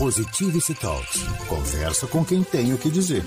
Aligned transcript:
Positivity 0.00 0.74
Talks. 0.76 1.22
Conversa 1.46 2.06
com 2.06 2.24
quem 2.24 2.42
tem 2.42 2.72
o 2.72 2.78
que 2.78 2.88
dizer. 2.88 3.22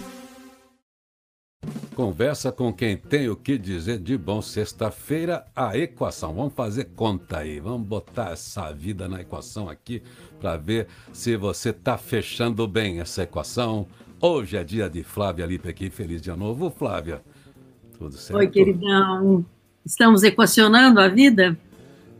Conversa 1.93 2.51
com 2.51 2.73
quem 2.73 2.97
tem 2.97 3.29
o 3.29 3.35
que 3.35 3.59
dizer 3.59 3.99
de 3.99 4.17
bom. 4.17 4.41
Sexta-feira, 4.41 5.45
a 5.55 5.77
equação. 5.77 6.33
Vamos 6.33 6.55
fazer 6.55 6.85
conta 6.95 7.37
aí. 7.37 7.59
Vamos 7.59 7.87
botar 7.87 8.31
essa 8.31 8.71
vida 8.71 9.07
na 9.07 9.21
equação 9.21 9.69
aqui 9.69 10.01
para 10.39 10.57
ver 10.57 10.87
se 11.11 11.37
você 11.37 11.69
está 11.69 11.95
fechando 11.95 12.67
bem 12.67 12.99
essa 12.99 13.21
equação. 13.21 13.85
Hoje 14.19 14.57
é 14.57 14.63
dia 14.63 14.89
de 14.89 15.03
Flávia 15.03 15.45
Lipe 15.45 15.69
aqui. 15.69 15.91
Feliz 15.91 16.23
dia 16.23 16.35
novo, 16.35 16.71
Flávia. 16.71 17.21
Tudo 17.99 18.17
certo? 18.17 18.39
Oi, 18.39 18.47
queridão. 18.47 19.45
Estamos 19.85 20.23
equacionando 20.23 20.99
a 20.99 21.07
vida? 21.07 21.55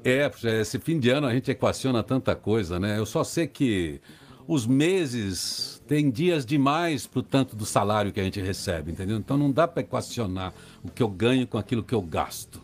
É, 0.04 0.30
esse 0.62 0.78
fim 0.78 1.00
de 1.00 1.10
ano 1.10 1.26
a 1.26 1.34
gente 1.34 1.50
equaciona 1.50 2.04
tanta 2.04 2.36
coisa, 2.36 2.80
né? 2.80 3.00
Eu 3.00 3.06
só 3.08 3.24
sei 3.24 3.48
que 3.48 4.00
os 4.48 4.66
meses 4.66 5.82
têm 5.88 6.10
dias 6.10 6.46
demais 6.46 7.08
para 7.08 7.20
o 7.20 7.24
tanto 7.24 7.56
do 7.56 7.66
salário 7.66 8.12
que 8.12 8.20
a 8.20 8.24
gente 8.24 8.42
recebe, 8.42 8.92
entendeu? 8.92 9.18
Então 9.18 9.38
não 9.38 9.52
dá 9.52 9.68
para 9.68 9.82
equacionar 9.82 10.54
o 10.84 10.90
que 10.90 11.04
eu 11.04 11.10
ganho 11.10 11.48
com 11.48 11.58
aquilo 11.58 11.84
que 11.84 11.94
eu 11.94 12.02
gasto. 12.02 12.62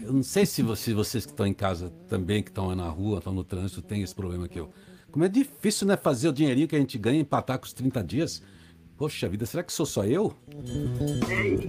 Eu 0.00 0.12
não 0.12 0.22
sei 0.22 0.46
se 0.46 0.62
vocês, 0.62 0.96
vocês 0.96 1.26
que 1.26 1.32
estão 1.32 1.46
em 1.46 1.52
casa 1.52 1.92
também, 2.08 2.42
que 2.42 2.50
estão 2.50 2.74
na 2.74 2.88
rua, 2.88 3.18
estão 3.18 3.34
no 3.34 3.44
trânsito, 3.44 3.82
têm 3.82 4.02
esse 4.02 4.14
problema 4.14 4.48
que 4.48 4.58
eu. 4.58 4.70
Como 5.10 5.24
é 5.24 5.28
difícil, 5.28 5.86
né? 5.86 5.96
Fazer 5.96 6.28
o 6.28 6.32
dinheirinho 6.32 6.68
que 6.68 6.76
a 6.76 6.78
gente 6.78 6.96
ganha 6.96 7.20
empatar 7.20 7.58
com 7.58 7.66
os 7.66 7.72
30 7.72 8.02
dias. 8.02 8.42
Poxa 8.96 9.28
vida, 9.28 9.44
será 9.44 9.62
que 9.62 9.72
sou 9.72 9.84
só 9.84 10.04
eu? 10.04 10.34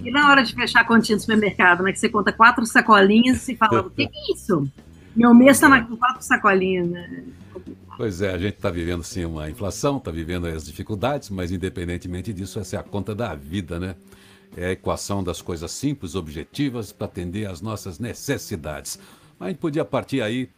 E 0.04 0.10
na 0.10 0.30
hora 0.30 0.42
de 0.42 0.54
fechar 0.54 0.80
a 0.80 0.84
continha 0.84 1.16
do 1.16 1.20
supermercado, 1.20 1.82
né? 1.82 1.92
Que 1.92 1.98
você 1.98 2.08
conta 2.08 2.32
quatro 2.32 2.64
sacolinhas 2.64 3.46
e 3.48 3.56
fala, 3.56 3.80
o 3.80 3.90
que, 3.90 4.06
que 4.06 4.18
é 4.18 4.34
isso? 4.34 4.68
Meu 5.16 5.34
mês 5.34 5.56
está 5.56 5.82
com 5.82 5.96
quatro 5.96 6.22
sacolinhas, 6.22 6.88
né? 6.88 7.24
Pois 7.96 8.22
é, 8.22 8.30
a 8.30 8.38
gente 8.38 8.54
está 8.54 8.70
vivendo 8.70 9.04
sim 9.04 9.24
uma 9.24 9.50
inflação, 9.50 9.98
está 9.98 10.10
vivendo 10.10 10.46
as 10.46 10.64
dificuldades, 10.64 11.28
mas 11.28 11.50
independentemente 11.50 12.32
disso, 12.32 12.58
essa 12.58 12.76
é 12.76 12.78
a 12.78 12.82
conta 12.82 13.14
da 13.14 13.34
vida, 13.34 13.78
né? 13.78 13.94
É 14.56 14.66
a 14.66 14.72
equação 14.72 15.22
das 15.22 15.42
coisas 15.42 15.70
simples, 15.70 16.14
objetivas, 16.14 16.90
para 16.90 17.06
atender 17.06 17.46
às 17.46 17.60
nossas 17.60 17.98
necessidades. 17.98 18.98
Mas 19.38 19.46
a 19.46 19.50
gente 19.50 19.60
podia 19.60 19.84
partir 19.84 20.22
aí 20.22 20.48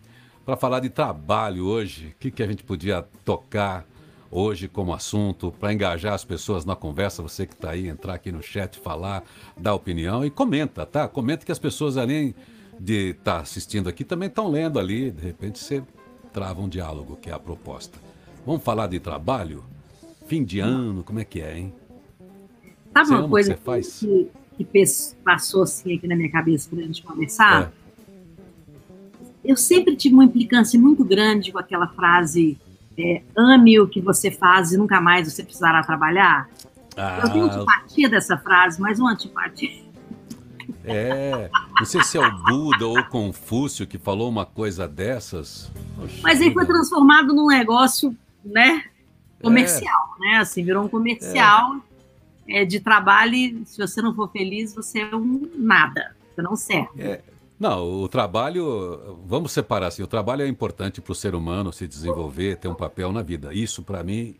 para 0.44 0.56
falar 0.56 0.80
de 0.80 0.90
trabalho 0.90 1.64
hoje. 1.66 2.14
O 2.14 2.20
que, 2.20 2.30
que 2.30 2.42
a 2.42 2.46
gente 2.46 2.62
podia 2.62 3.04
tocar 3.24 3.84
hoje 4.30 4.68
como 4.68 4.92
assunto 4.92 5.52
para 5.58 5.72
engajar 5.72 6.14
as 6.14 6.24
pessoas 6.24 6.64
na 6.64 6.76
conversa? 6.76 7.22
Você 7.22 7.46
que 7.46 7.54
está 7.54 7.70
aí, 7.70 7.88
entrar 7.88 8.14
aqui 8.14 8.30
no 8.30 8.42
chat, 8.42 8.78
falar, 8.78 9.24
dar 9.56 9.74
opinião 9.74 10.24
e 10.24 10.30
comenta, 10.30 10.86
tá? 10.86 11.08
Comenta 11.08 11.44
que 11.44 11.52
as 11.52 11.58
pessoas 11.58 11.96
além 11.96 12.34
de 12.78 13.10
estar 13.10 13.36
tá 13.36 13.40
assistindo 13.40 13.88
aqui 13.88 14.04
também 14.04 14.28
estão 14.28 14.48
lendo 14.50 14.78
ali. 14.78 15.10
De 15.10 15.22
repente 15.22 15.58
você 15.58 15.82
trava 16.34 16.60
um 16.60 16.68
diálogo, 16.68 17.16
que 17.16 17.30
é 17.30 17.32
a 17.32 17.38
proposta. 17.38 17.96
Vamos 18.44 18.64
falar 18.64 18.88
de 18.88 18.98
trabalho? 18.98 19.64
Fim 20.26 20.42
de 20.42 20.58
ano, 20.58 21.04
como 21.04 21.20
é 21.20 21.24
que 21.24 21.40
é, 21.40 21.56
hein? 21.56 21.72
Sabe 22.92 23.08
você 23.08 23.14
uma 23.14 23.28
coisa 23.28 23.54
que, 23.54 24.30
que, 24.56 24.64
que, 24.64 24.84
passou 25.24 25.62
assim 25.62 25.96
aqui 25.96 26.08
na 26.08 26.16
minha 26.16 26.30
cabeça 26.30 26.68
para 26.68 26.80
a 26.80 26.82
gente 26.82 27.02
conversar? 27.02 27.62
É. 27.62 27.84
Eu 29.44 29.56
sempre 29.56 29.94
tive 29.94 30.14
uma 30.14 30.24
implicância 30.24 30.78
muito 30.78 31.04
grande 31.04 31.52
com 31.52 31.58
aquela 31.58 31.86
frase 31.86 32.58
é, 32.98 33.22
ame 33.36 33.78
o 33.78 33.86
que 33.86 34.00
você 34.00 34.30
faz 34.30 34.72
e 34.72 34.76
nunca 34.76 35.00
mais 35.00 35.32
você 35.32 35.42
precisará 35.42 35.82
trabalhar. 35.82 36.48
Ah, 36.96 37.20
eu 37.22 37.32
tenho 37.32 37.44
antipatia 37.44 38.08
dessa 38.08 38.36
frase, 38.36 38.80
mas 38.80 38.98
uma 38.98 39.12
antipatia 39.12 39.84
é, 40.84 41.50
não 41.78 41.86
sei 41.86 42.02
se 42.02 42.18
é 42.18 42.20
o 42.20 42.38
Buda 42.42 42.86
ou 42.86 42.98
o 42.98 43.04
Confúcio 43.08 43.86
que 43.86 43.98
falou 43.98 44.28
uma 44.28 44.44
coisa 44.44 44.86
dessas. 44.86 45.70
Mas 46.22 46.40
ele 46.40 46.52
foi 46.52 46.66
transformado 46.66 47.32
num 47.32 47.46
negócio, 47.46 48.16
né, 48.44 48.84
comercial, 49.42 50.16
é. 50.16 50.20
né, 50.20 50.36
assim, 50.38 50.64
virou 50.64 50.84
um 50.84 50.88
comercial 50.88 51.76
é. 52.46 52.62
É, 52.62 52.64
de 52.64 52.80
trabalho 52.80 53.34
e 53.34 53.62
se 53.64 53.78
você 53.78 54.02
não 54.02 54.14
for 54.14 54.30
feliz, 54.30 54.74
você 54.74 55.00
é 55.00 55.16
um 55.16 55.50
nada, 55.54 56.14
você 56.34 56.42
não 56.42 56.56
serve. 56.56 57.02
É. 57.02 57.22
Não, 57.58 58.02
o 58.02 58.08
trabalho, 58.08 59.18
vamos 59.26 59.52
separar 59.52 59.86
assim, 59.86 60.02
o 60.02 60.06
trabalho 60.06 60.42
é 60.42 60.48
importante 60.48 61.00
para 61.00 61.12
o 61.12 61.14
ser 61.14 61.34
humano 61.34 61.72
se 61.72 61.86
desenvolver, 61.86 62.56
ter 62.56 62.68
um 62.68 62.74
papel 62.74 63.12
na 63.12 63.22
vida. 63.22 63.54
Isso 63.54 63.82
para 63.82 64.02
mim, 64.02 64.34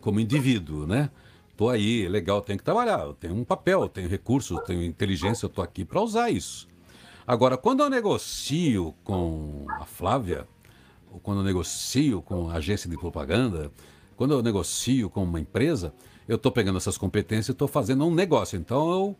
como 0.00 0.20
indivíduo, 0.20 0.86
né? 0.86 1.10
Tô 1.56 1.68
aí, 1.68 2.06
legal, 2.08 2.42
tenho 2.42 2.58
que 2.58 2.64
trabalhar, 2.64 3.00
eu 3.00 3.14
tenho 3.14 3.34
um 3.34 3.44
papel, 3.44 3.82
eu 3.82 3.88
tenho 3.88 4.08
recursos, 4.08 4.50
eu 4.50 4.62
tenho 4.62 4.82
inteligência, 4.82 5.46
eu 5.46 5.50
tô 5.50 5.62
aqui 5.62 5.84
para 5.84 6.00
usar 6.00 6.30
isso. 6.30 6.68
Agora, 7.26 7.56
quando 7.56 7.82
eu 7.82 7.88
negocio 7.88 8.94
com 9.02 9.64
a 9.80 9.84
Flávia, 9.86 10.46
quando 11.22 11.38
eu 11.38 11.44
negocio 11.44 12.22
com 12.22 12.50
a 12.50 12.54
agência 12.54 12.88
de 12.88 12.96
propaganda, 12.96 13.70
quando 14.16 14.32
eu 14.32 14.42
negocio 14.42 15.10
com 15.10 15.22
uma 15.22 15.40
empresa, 15.40 15.92
eu 16.28 16.36
estou 16.36 16.52
pegando 16.52 16.76
essas 16.76 16.96
competências 16.96 17.48
e 17.48 17.52
estou 17.52 17.68
fazendo 17.68 18.04
um 18.06 18.14
negócio. 18.14 18.58
Então 18.58 18.90
eu 18.90 19.16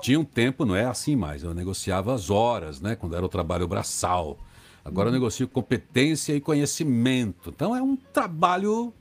tinha 0.00 0.18
um 0.18 0.24
tempo, 0.24 0.64
não 0.64 0.76
é 0.76 0.84
assim 0.84 1.16
mais, 1.16 1.42
eu 1.42 1.54
negociava 1.54 2.14
as 2.14 2.30
horas, 2.30 2.80
né? 2.80 2.94
Quando 2.96 3.16
era 3.16 3.24
o 3.24 3.28
trabalho 3.28 3.66
braçal. 3.66 4.38
Agora 4.84 5.08
eu 5.08 5.12
negocio 5.12 5.48
competência 5.48 6.34
e 6.34 6.40
conhecimento. 6.40 7.50
Então 7.50 7.74
é 7.74 7.82
um 7.82 7.96
trabalho 7.96 8.92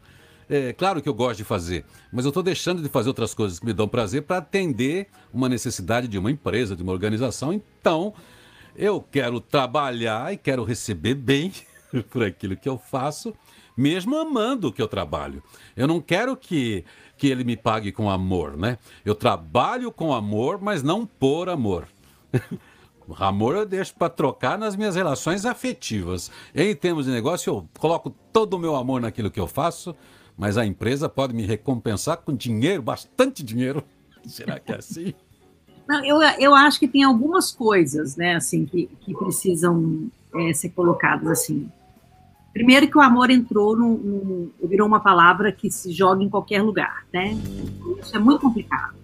é 0.47 0.73
claro 0.73 1.01
que 1.01 1.09
eu 1.09 1.13
gosto 1.13 1.38
de 1.38 1.44
fazer, 1.44 1.84
mas 2.11 2.23
eu 2.23 2.29
estou 2.29 2.44
deixando 2.44 2.81
de 2.81 2.88
fazer 2.88 3.07
outras 3.07 3.34
coisas 3.34 3.59
que 3.59 3.66
me 3.66 3.73
dão 3.73 3.88
prazer 3.88 4.22
para 4.22 4.38
atender 4.38 5.07
uma 5.34 5.50
necessidade 5.50 6.07
de 6.07 6.19
uma 6.19 6.29
empresa, 6.29 6.75
de 6.75 6.84
uma 6.84 6.91
organização. 6.91 7.51
Então, 7.51 8.13
eu 8.75 9.01
quero 9.01 9.39
trabalhar 9.39 10.31
e 10.34 10.38
quero 10.38 10.63
receber 10.63 11.16
bem 11.16 11.51
por 12.09 12.23
aquilo 12.23 12.56
que 12.56 12.67
eu 12.67 12.78
faço, 12.78 13.33
mesmo 13.75 14.17
amando 14.17 14.67
o 14.67 14.73
que 14.73 14.81
eu 14.81 14.88
trabalho. 14.88 15.44
Eu 15.75 15.88
não 15.88 16.01
quero 16.01 16.35
que, 16.35 16.83
que 17.17 17.28
ele 17.28 17.44
me 17.44 17.57
pague 17.57 17.91
com 17.91 18.09
amor, 18.09 18.57
né? 18.57 18.78
Eu 19.03 19.16
trabalho 19.16 19.91
com 19.91 20.13
amor, 20.13 20.59
mas 20.61 20.84
não 20.84 21.05
por 21.05 21.50
amor. 21.50 21.88
Amor 23.19 23.55
eu 23.55 23.67
deixo 23.67 23.94
para 23.94 24.09
trocar 24.09 24.57
nas 24.57 24.75
minhas 24.75 24.95
relações 24.95 25.45
afetivas. 25.45 26.31
Em 26.55 26.75
termos 26.75 27.05
de 27.05 27.11
negócio, 27.11 27.51
eu 27.51 27.69
coloco 27.78 28.09
todo 28.34 28.55
o 28.55 28.59
meu 28.59 28.75
amor 28.75 29.00
naquilo 29.00 29.29
que 29.29 29.39
eu 29.39 29.45
faço, 29.45 29.95
mas 30.35 30.57
a 30.57 30.66
empresa 30.66 31.07
pode 31.07 31.31
me 31.31 31.44
recompensar 31.44 32.17
com 32.17 32.35
dinheiro, 32.35 32.81
bastante 32.81 33.44
dinheiro. 33.44 33.84
Será 34.25 34.59
que 34.59 34.72
é 34.72 34.78
assim? 34.78 35.13
Não, 35.88 36.03
eu, 36.03 36.19
eu 36.39 36.55
acho 36.55 36.79
que 36.79 36.88
tem 36.88 37.03
algumas 37.03 37.51
coisas, 37.51 38.16
né, 38.16 38.35
assim, 38.35 38.66
que, 38.66 38.89
que 39.01 39.13
precisam 39.13 40.09
é, 40.34 40.51
ser 40.51 40.69
colocadas 40.69 41.28
assim. 41.28 41.69
Primeiro 42.55 42.88
que 42.88 42.97
o 42.97 43.01
amor 43.01 43.29
entrou 43.29 43.75
no, 43.75 44.49
virou 44.63 44.88
uma 44.88 45.01
palavra 45.01 45.51
que 45.51 45.69
se 45.69 45.91
joga 45.91 46.23
em 46.23 46.29
qualquer 46.29 46.61
lugar, 46.61 47.05
né? 47.13 47.38
Isso 48.01 48.16
é 48.16 48.17
muito 48.17 48.39
complicado. 48.39 48.95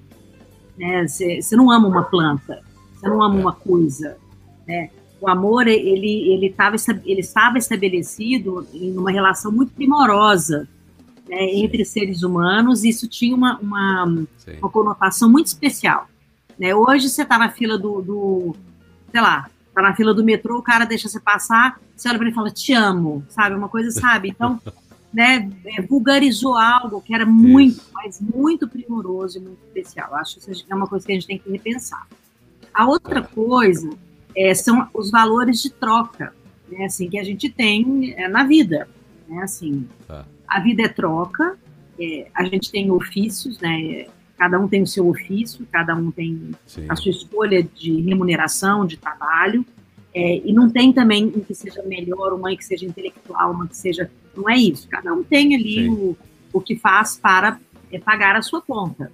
Né? 0.78 1.06
Você, 1.06 1.41
não 1.51 1.69
ama 1.69 1.85
uma 1.85 2.03
planta, 2.03 2.62
você 2.94 3.09
não 3.09 3.22
ama 3.22 3.35
uma 3.35 3.51
coisa, 3.51 4.16
né? 4.66 4.89
O 5.19 5.29
amor 5.29 5.67
ele 5.67 6.31
ele 6.31 6.47
estava 6.47 6.78
ele 7.06 7.19
estava 7.19 7.57
estabelecido 7.57 8.66
em 8.73 8.97
uma 8.97 9.12
relação 9.12 9.51
muito 9.51 9.73
primorosa 9.73 10.66
né, 11.28 11.44
entre 11.53 11.83
seres 11.83 12.23
humanos, 12.23 12.85
isso 12.85 13.06
tinha 13.06 13.35
uma, 13.35 13.59
uma, 13.59 14.06
uma 14.06 14.69
conotação 14.69 15.29
muito 15.29 15.47
especial. 15.47 16.07
Né? 16.57 16.73
Hoje 16.73 17.09
você 17.09 17.23
está 17.23 17.38
na 17.38 17.50
fila 17.50 17.78
do, 17.78 18.01
do, 18.01 18.56
sei 19.12 19.19
lá, 19.19 19.50
está 19.72 19.82
na 19.82 19.96
fila 19.96 20.14
do 20.14 20.24
metrô, 20.24 20.59
o 20.59 20.62
cara 20.62 20.86
deixa 20.86 21.08
você 21.08 21.20
passar, 21.20 21.80
você 21.96 22.09
olha 22.09 22.18
para 22.18 22.28
ele 22.28 22.34
e 22.34 22.36
fala, 22.36 22.52
te 22.52 22.74
amo, 22.74 23.26
sabe? 23.30 23.56
Uma 23.56 23.70
coisa, 23.70 23.90
sabe? 23.90 24.30
Então, 24.30 24.62
né, 25.12 25.50
é, 25.66 25.82
vulgarizou 25.82 26.56
algo 26.56 27.02
que 27.02 27.16
era 27.16 27.26
muito, 27.26 27.78
isso. 27.78 27.90
mas 27.94 28.22
muito 28.22 28.68
primoroso 28.68 29.38
e 29.38 29.42
muito 29.42 29.60
especial. 29.68 30.14
Acho 30.16 30.40
que 30.40 30.66
é 30.70 30.76
uma 30.76 30.88
coisa 30.88 31.06
que 31.06 31.12
a 31.12 31.16
gente 31.16 31.28
tem 31.28 31.40
que 31.40 31.50
repensar. 31.50 32.06
A 32.74 32.86
outra 32.86 33.22
coisa 33.22 33.90
é, 34.36 34.54
são 34.54 34.88
os 34.94 35.10
valores 35.10 35.62
de 35.62 35.70
troca, 35.70 36.34
né, 36.70 36.86
assim, 36.86 37.10
que 37.10 37.18
a 37.18 37.24
gente 37.24 37.50
tem 37.50 38.14
é, 38.18 38.28
na 38.28 38.44
vida, 38.44 38.88
né, 39.28 39.42
assim, 39.44 39.88
tá 40.08 40.26
a 40.52 40.60
vida 40.60 40.84
é 40.84 40.90
troca, 40.90 41.57
é, 41.98 42.28
a 42.36 42.44
gente 42.44 42.69
tem 42.69 42.92
ofícios, 42.92 43.57
né? 43.62 44.06
Cada 44.42 44.60
um 44.60 44.68
tem 44.68 44.82
o 44.82 44.88
seu 44.88 45.08
ofício, 45.08 45.68
cada 45.72 45.96
um 45.96 46.10
tem 46.10 46.50
Sim. 46.66 46.88
a 46.90 46.96
sua 46.96 47.12
escolha 47.12 47.62
de 47.62 48.02
remuneração, 48.02 48.88
de 48.88 48.98
trabalho, 48.98 49.64
é, 50.16 50.38
e 50.44 50.52
não 50.52 50.68
tem 50.68 50.92
também 50.92 51.28
um 51.28 51.42
que 51.42 51.54
seja 51.54 51.84
melhor, 51.84 52.34
uma 52.34 52.50
que 52.56 52.66
seja 52.66 52.88
intelectual, 52.88 53.52
uma 53.52 53.68
que 53.68 53.78
seja. 53.78 54.10
Não 54.36 54.50
é 54.50 54.58
isso. 54.58 54.88
Cada 54.90 55.14
um 55.14 55.24
tem 55.24 55.54
ali 55.54 55.88
o, 55.88 56.18
o 56.52 56.60
que 56.60 56.76
faz 56.76 57.20
para 57.20 57.60
é, 57.92 58.00
pagar 58.00 58.36
a 58.36 58.42
sua 58.42 58.64
conta. 58.64 59.12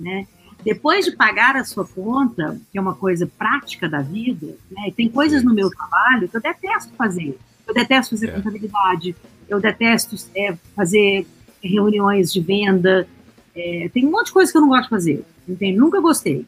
Né? 0.00 0.26
Depois 0.64 1.04
de 1.04 1.14
pagar 1.14 1.54
a 1.54 1.62
sua 1.62 1.86
conta, 1.86 2.58
que 2.72 2.78
é 2.78 2.80
uma 2.80 2.94
coisa 2.94 3.26
prática 3.26 3.90
da 3.90 4.00
vida, 4.00 4.56
né? 4.70 4.90
tem 4.96 5.06
coisas 5.06 5.44
no 5.44 5.52
meu 5.52 5.68
trabalho 5.68 6.30
que 6.30 6.36
eu 6.38 6.40
detesto 6.40 6.94
fazer. 6.96 7.38
Eu 7.68 7.74
detesto 7.74 8.16
fazer 8.16 8.28
é. 8.28 8.32
contabilidade, 8.32 9.14
eu 9.46 9.60
detesto 9.60 10.16
é, 10.34 10.56
fazer 10.74 11.26
reuniões 11.62 12.32
de 12.32 12.40
venda, 12.40 13.06
é, 13.54 13.88
tem 13.92 14.06
um 14.06 14.10
monte 14.10 14.26
de 14.26 14.32
coisa 14.32 14.50
que 14.50 14.58
eu 14.58 14.62
não 14.62 14.68
gosto 14.68 14.84
de 14.84 14.90
fazer, 14.90 15.24
entende? 15.48 15.78
Nunca 15.78 16.00
gostei. 16.00 16.46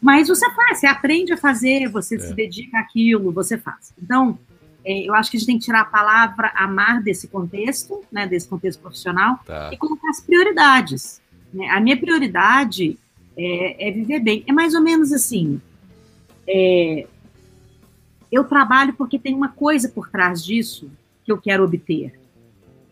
Mas 0.00 0.28
você 0.28 0.50
faz, 0.52 0.80
você 0.80 0.86
aprende 0.86 1.32
a 1.32 1.36
fazer, 1.36 1.88
você 1.88 2.16
é. 2.16 2.18
se 2.18 2.34
dedica 2.34 2.78
àquilo, 2.78 3.32
você 3.32 3.56
faz. 3.56 3.92
Então, 4.00 4.38
é, 4.84 5.08
eu 5.08 5.14
acho 5.14 5.30
que 5.30 5.36
a 5.36 5.40
gente 5.40 5.46
tem 5.46 5.58
que 5.58 5.64
tirar 5.64 5.80
a 5.80 5.86
palavra 5.86 6.52
amar 6.54 7.02
desse 7.02 7.28
contexto, 7.28 8.02
né, 8.12 8.26
desse 8.26 8.46
contexto 8.46 8.80
profissional, 8.80 9.38
tá. 9.46 9.70
e 9.72 9.76
colocar 9.76 10.10
as 10.10 10.20
prioridades. 10.20 11.22
Né? 11.52 11.68
A 11.70 11.80
minha 11.80 11.96
prioridade 11.96 12.98
é, 13.36 13.88
é, 13.88 13.90
viver 13.92 14.20
bem. 14.20 14.44
É 14.46 14.52
mais 14.52 14.74
ou 14.74 14.82
menos 14.82 15.12
assim. 15.12 15.60
É, 16.46 17.06
eu 18.30 18.44
trabalho 18.44 18.92
porque 18.94 19.18
tem 19.18 19.34
uma 19.34 19.48
coisa 19.48 19.88
por 19.88 20.10
trás 20.10 20.44
disso 20.44 20.90
que 21.24 21.32
eu 21.32 21.38
quero 21.38 21.64
obter. 21.64 22.12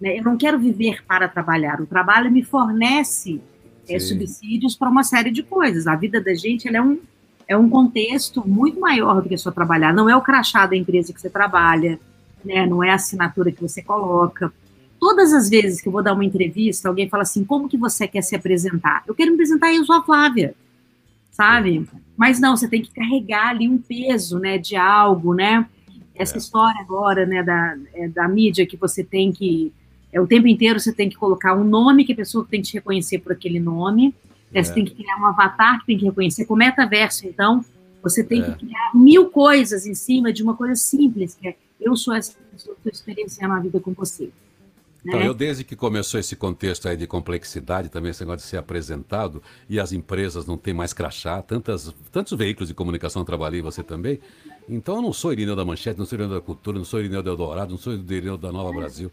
Né? 0.02 0.18
Eu 0.18 0.24
não 0.24 0.36
quero 0.36 0.58
viver 0.58 1.04
para 1.06 1.28
trabalhar. 1.28 1.80
O 1.80 1.86
trabalho 1.86 2.28
me 2.28 2.42
fornece 2.42 3.40
é, 3.88 4.00
subsídios 4.00 4.74
para 4.74 4.90
uma 4.90 5.04
série 5.04 5.30
de 5.30 5.44
coisas. 5.44 5.86
A 5.86 5.94
vida 5.94 6.20
da 6.20 6.34
gente 6.34 6.66
é 6.68 6.82
um 6.82 6.98
é 7.48 7.56
um 7.56 7.68
contexto 7.68 8.46
muito 8.46 8.80
maior 8.80 9.20
do 9.20 9.28
que 9.28 9.36
só 9.36 9.50
trabalhar. 9.50 9.92
Não 9.92 10.08
é 10.08 10.16
o 10.16 10.22
crachá 10.22 10.64
da 10.64 10.76
empresa 10.76 11.12
que 11.12 11.20
você 11.20 11.28
trabalha, 11.28 12.00
né? 12.44 12.66
não 12.66 12.82
é 12.82 12.90
a 12.90 12.94
assinatura 12.94 13.52
que 13.52 13.60
você 13.60 13.82
coloca. 13.82 14.52
Todas 14.98 15.32
as 15.32 15.50
vezes 15.50 15.80
que 15.80 15.88
eu 15.88 15.92
vou 15.92 16.02
dar 16.02 16.14
uma 16.14 16.24
entrevista, 16.24 16.88
alguém 16.88 17.08
fala 17.08 17.22
assim: 17.24 17.44
como 17.44 17.68
que 17.68 17.76
você 17.76 18.08
quer 18.08 18.22
se 18.22 18.34
apresentar? 18.34 19.02
Eu 19.06 19.14
quero 19.14 19.30
me 19.30 19.34
apresentar 19.34 19.72
eu 19.72 19.84
sou 19.84 19.96
a 19.96 20.02
Flávia, 20.02 20.54
sabe? 21.30 21.86
Mas 22.16 22.40
não, 22.40 22.56
você 22.56 22.68
tem 22.68 22.82
que 22.82 22.92
carregar 22.92 23.48
ali 23.48 23.68
um 23.68 23.78
peso 23.78 24.38
né, 24.38 24.58
de 24.58 24.76
algo, 24.76 25.34
né? 25.34 25.66
Essa 26.14 26.36
é. 26.36 26.38
história 26.38 26.80
agora 26.80 27.26
né, 27.26 27.42
da, 27.42 27.76
é, 27.94 28.08
da 28.08 28.28
mídia 28.28 28.66
que 28.66 28.76
você 28.76 29.04
tem 29.04 29.30
que. 29.32 29.72
É, 30.12 30.20
o 30.20 30.26
tempo 30.26 30.46
inteiro 30.46 30.78
você 30.78 30.92
tem 30.92 31.08
que 31.08 31.16
colocar 31.16 31.54
um 31.54 31.64
nome 31.64 32.04
que 32.04 32.12
a 32.12 32.16
pessoa 32.16 32.46
tem 32.48 32.60
que 32.60 32.68
te 32.68 32.74
reconhecer 32.74 33.18
por 33.18 33.32
aquele 33.32 33.58
nome. 33.58 34.14
É. 34.52 34.62
Você 34.62 34.74
tem 34.74 34.84
que 34.84 34.94
criar 34.94 35.16
um 35.16 35.26
avatar 35.26 35.80
que 35.80 35.86
tem 35.86 35.98
que 35.98 36.04
reconhecer. 36.04 36.44
Com 36.44 36.54
metaverso, 36.54 37.26
então, 37.26 37.64
você 38.02 38.22
tem 38.22 38.42
é. 38.42 38.44
que 38.44 38.66
criar 38.66 38.90
mil 38.94 39.30
coisas 39.30 39.86
em 39.86 39.94
cima 39.94 40.32
de 40.32 40.42
uma 40.42 40.54
coisa 40.54 40.74
simples, 40.74 41.34
que 41.34 41.48
é 41.48 41.56
eu 41.80 41.96
sou 41.96 42.14
essa 42.14 42.34
pessoa 42.52 42.76
que 42.76 42.88
estou 42.88 42.92
experienciando 42.92 43.54
a 43.54 43.58
vida 43.58 43.80
com 43.80 43.92
você. 43.92 44.30
Então, 45.04 45.18
né? 45.18 45.26
eu 45.26 45.34
desde 45.34 45.64
que 45.64 45.74
começou 45.74 46.20
esse 46.20 46.36
contexto 46.36 46.88
aí 46.88 46.96
de 46.96 47.08
complexidade, 47.08 47.88
também 47.88 48.10
esse 48.10 48.20
negócio 48.20 48.44
de 48.44 48.48
ser 48.48 48.56
apresentado, 48.56 49.42
e 49.68 49.80
as 49.80 49.92
empresas 49.92 50.46
não 50.46 50.56
têm 50.56 50.72
mais 50.72 50.92
crachá, 50.92 51.42
tantas, 51.42 51.92
tantos 52.12 52.38
veículos 52.38 52.68
de 52.68 52.74
comunicação 52.74 53.24
trabalhei 53.24 53.60
você 53.60 53.82
também. 53.82 54.20
Então 54.68 54.96
eu 54.96 55.02
não 55.02 55.12
sou 55.12 55.32
Irineu 55.32 55.56
da 55.56 55.64
Manchete, 55.64 55.98
não 55.98 56.06
sou 56.06 56.16
Irineu 56.16 56.36
da 56.36 56.40
Cultura, 56.40 56.78
não 56.78 56.84
sou 56.84 57.00
Irineu 57.00 57.22
do 57.22 57.30
Eldorado, 57.30 57.72
não 57.72 57.78
sou 57.78 57.94
Irineu 57.94 58.38
da 58.38 58.52
Nova 58.52 58.72
Brasil. 58.72 59.10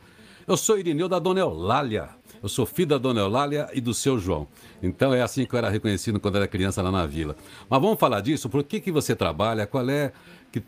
Eu 0.49 0.57
sou 0.57 0.79
Irineu 0.79 1.07
da 1.07 1.19
Dona 1.19 1.41
Eulália. 1.41 2.09
Eu 2.41 2.49
sou 2.49 2.65
filho 2.65 2.87
da 2.87 2.97
dona 2.97 3.19
Eulália 3.21 3.69
e 3.71 3.79
do 3.79 3.93
seu 3.93 4.17
João. 4.17 4.47
Então 4.81 5.13
é 5.13 5.21
assim 5.21 5.45
que 5.45 5.53
eu 5.53 5.59
era 5.59 5.69
reconhecido 5.69 6.19
quando 6.19 6.37
era 6.37 6.47
criança 6.47 6.81
lá 6.81 6.91
na 6.91 7.05
vila. 7.05 7.35
Mas 7.69 7.79
vamos 7.79 7.99
falar 7.99 8.19
disso, 8.21 8.49
por 8.49 8.63
que, 8.63 8.79
que 8.79 8.91
você 8.91 9.15
trabalha, 9.15 9.67
qual 9.67 9.87
é, 9.87 10.11
que, 10.51 10.63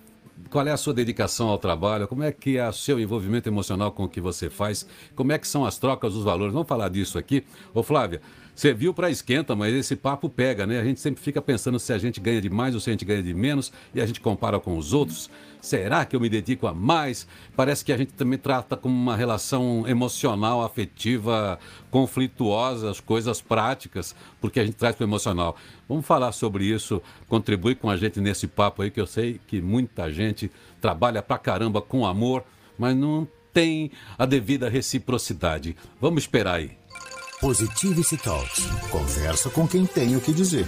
qual 0.51 0.68
é 0.68 0.72
a 0.72 0.78
sua 0.78 0.94
dedicação 0.94 1.48
ao 1.48 1.57
trabalho, 1.57 2.07
como 2.07 2.22
é 2.22 2.31
que 2.31 2.57
é 2.57 2.69
o 2.69 2.72
seu 2.72 3.00
envolvimento 3.00 3.50
emocional 3.50 3.92
com 3.92 4.04
o 4.04 4.07
que 4.07 4.22
você 4.22 4.51
faz, 4.51 4.86
como 5.16 5.31
é 5.31 5.39
que 5.39 5.48
são 5.48 5.66
as 5.66 5.80
trocas 5.80 6.13
dos 6.13 6.24
valores. 6.24 6.54
Vamos 6.54 6.68
falar 6.68 6.89
disso 6.89 7.18
aqui. 7.18 7.44
Ô 7.74 7.81
Flávia, 7.81 8.22
você 8.56 8.74
viu 8.74 8.94
para 8.94 9.09
esquenta, 9.09 9.56
mas 9.56 9.74
esse 9.74 9.95
papo 9.95 10.30
pega, 10.30 10.68
né? 10.68 10.80
A 10.80 10.83
gente 10.83 11.00
sempre 11.00 11.21
fica 11.21 11.42
pensando 11.42 11.80
se 11.80 11.92
a 11.94 11.98
gente 11.98 12.19
ganha 12.19 12.42
de 12.42 12.50
mais 12.50 12.75
ou 12.75 12.81
se 12.81 12.89
a 12.89 12.94
gente 12.94 13.06
ganha 13.06 13.24
de 13.24 13.33
menos 13.33 13.71
e 13.94 14.01
a 14.01 14.06
gente 14.06 14.19
compara 14.19 14.59
com 14.59 14.77
os 14.77 14.94
outros. 14.94 15.30
Será 15.62 16.03
que 16.06 16.15
eu 16.15 16.19
me 16.19 16.27
dedico 16.27 16.65
a 16.68 16.74
mais? 16.74 17.27
Parece 17.56 17.86
que 17.86 17.94
a 17.94 17.98
gente 17.98 18.13
também 18.13 18.38
trata 18.38 18.75
como 18.75 18.95
uma 18.95 19.15
relação 19.15 19.88
emocional, 19.88 20.63
afetiva, 20.63 21.59
conflituosa, 21.92 22.89
as 22.89 23.00
coisas 23.00 23.39
práticas, 23.39 24.15
porque 24.39 24.59
a 24.59 24.65
gente 24.65 24.75
traz 24.75 24.95
para 24.95 25.06
o 25.06 25.07
emocional. 25.07 25.56
Vamos 25.88 26.06
falar 26.06 26.31
sobre 26.31 26.65
isso, 26.65 27.01
contribui 27.27 27.75
com 27.75 27.89
a 27.89 27.97
gente 27.97 28.19
nesse 28.19 28.47
papo 28.47 28.81
aí, 28.81 28.89
que 28.89 29.00
eu 29.00 29.07
sei 29.07 29.39
que 29.47 29.62
muita 29.62 30.12
gente 30.12 30.51
trabalha 30.80 31.21
pra 31.21 31.38
caramba 31.38 31.80
com 31.80 32.06
amor, 32.06 32.44
mas 32.77 32.95
não 32.95 33.27
tem 33.54 33.92
a 34.18 34.25
devida 34.25 34.68
reciprocidade. 34.68 35.75
Vamos 36.00 36.24
esperar 36.24 36.56
aí. 36.56 36.81
Positivity 37.42 38.18
Talks. 38.18 38.68
Conversa 38.92 39.50
com 39.50 39.68
quem 39.68 39.84
tem 39.84 40.16
o 40.16 40.22
que 40.22 40.32
dizer. 40.32 40.68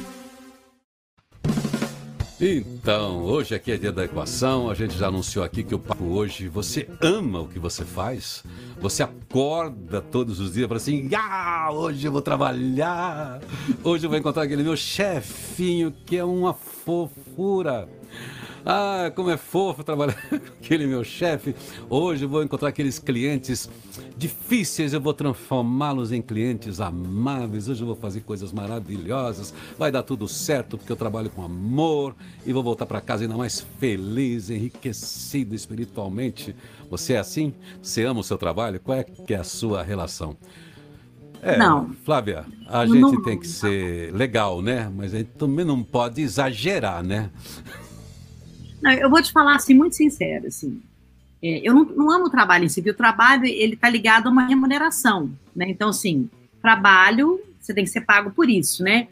Então, 2.41 3.21
hoje 3.21 3.53
aqui 3.53 3.71
é 3.71 3.77
dia 3.77 3.91
da 3.91 4.03
equação. 4.03 4.71
A 4.71 4.73
gente 4.73 4.97
já 4.97 5.07
anunciou 5.07 5.45
aqui 5.45 5.63
que 5.63 5.75
o 5.75 5.79
papo 5.79 6.03
hoje, 6.05 6.47
você 6.47 6.89
ama 6.99 7.41
o 7.41 7.47
que 7.47 7.59
você 7.59 7.85
faz? 7.85 8.43
Você 8.81 9.03
acorda 9.03 10.01
todos 10.01 10.39
os 10.39 10.53
dias 10.53 10.67
para 10.67 10.77
assim, 10.77 11.11
ah, 11.15 11.69
hoje 11.71 12.07
eu 12.07 12.11
vou 12.11 12.23
trabalhar. 12.23 13.39
Hoje 13.83 14.07
eu 14.07 14.09
vou 14.09 14.17
encontrar 14.17 14.41
aquele 14.41 14.63
meu 14.63 14.75
chefinho 14.75 15.93
que 16.07 16.17
é 16.17 16.25
uma 16.25 16.55
fofura. 16.55 17.87
Ah, 18.65 19.11
como 19.13 19.29
é 19.29 19.35
fofo 19.35 19.83
trabalhar 19.83 20.15
com 20.29 20.35
aquele 20.35 20.87
meu 20.87 21.03
chefe. 21.03 21.53
Hoje 21.89 22.23
eu 22.23 22.29
vou 22.29 22.41
encontrar 22.41 22.69
aqueles 22.69 22.97
clientes 22.97 23.69
difíceis, 24.15 24.93
eu 24.93 25.01
vou 25.01 25.13
transformá-los 25.13 26.11
em 26.11 26.21
clientes 26.21 26.79
amáveis. 26.79 27.67
Hoje 27.67 27.81
eu 27.81 27.87
vou 27.87 27.95
fazer 27.95 28.21
coisas 28.21 28.53
maravilhosas. 28.53 29.53
Vai 29.77 29.91
dar 29.91 30.03
tudo 30.03 30.27
certo 30.27 30.77
porque 30.77 30.91
eu 30.91 30.95
trabalho 30.95 31.29
com 31.29 31.43
amor 31.43 32.15
e 32.45 32.53
vou 32.53 32.63
voltar 32.63 32.85
para 32.85 33.01
casa 33.01 33.25
ainda 33.25 33.35
mais 33.35 33.59
feliz, 33.79 34.49
enriquecido 34.49 35.53
espiritualmente. 35.53 36.55
Você 36.89 37.13
é 37.13 37.19
assim? 37.19 37.53
Você 37.81 38.05
ama 38.05 38.21
o 38.21 38.23
seu 38.23 38.37
trabalho? 38.37 38.79
Qual 38.79 38.97
é 38.97 39.03
que 39.03 39.33
é 39.33 39.37
a 39.37 39.43
sua 39.43 39.83
relação? 39.83 40.37
É, 41.41 41.57
não. 41.57 41.91
Flávia, 42.05 42.45
a 42.69 42.85
gente 42.85 43.01
não, 43.01 43.21
tem 43.21 43.37
que 43.37 43.47
ser 43.47 44.13
legal, 44.13 44.61
né? 44.61 44.89
Mas 44.95 45.13
a 45.13 45.17
gente 45.17 45.31
também 45.31 45.65
não 45.65 45.83
pode 45.83 46.21
exagerar, 46.21 47.03
né? 47.03 47.29
Não, 48.83 48.91
eu 48.91 49.09
vou 49.09 49.21
te 49.21 49.31
falar 49.31 49.55
assim, 49.55 49.73
muito 49.73 49.95
sincero, 49.95 50.47
assim. 50.47 50.81
É, 51.41 51.61
eu 51.63 51.73
não, 51.73 51.85
não, 51.85 52.11
amo 52.11 52.25
o 52.25 52.29
trabalho 52.29 52.65
em 52.65 52.69
si, 52.69 52.81
o 52.81 52.93
trabalho 52.93 53.45
ele 53.45 53.75
está 53.75 53.89
ligado 53.89 54.27
a 54.27 54.29
uma 54.29 54.45
remuneração, 54.45 55.31
né? 55.55 55.69
Então, 55.69 55.89
assim, 55.89 56.29
trabalho, 56.61 57.41
você 57.59 57.73
tem 57.73 57.85
que 57.85 57.89
ser 57.89 58.01
pago 58.01 58.31
por 58.31 58.49
isso, 58.49 58.83
né? 58.83 59.07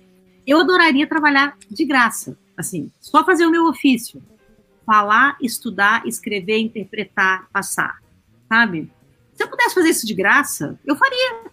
Eu 0.45 0.59
adoraria 0.59 1.07
trabalhar 1.07 1.57
de 1.69 1.85
graça, 1.85 2.37
assim, 2.57 2.91
só 2.99 3.23
fazer 3.23 3.45
o 3.45 3.49
meu 3.49 3.65
ofício, 3.65 4.21
falar, 4.85 5.37
estudar, 5.41 6.05
escrever, 6.05 6.59
interpretar, 6.59 7.47
passar, 7.53 8.01
sabe? 8.49 8.91
Se 9.33 9.41
eu 9.41 9.47
pudesse 9.47 9.73
fazer 9.73 9.89
isso 9.89 10.05
de 10.05 10.13
graça, 10.13 10.77
eu 10.85 10.97
faria, 10.97 11.43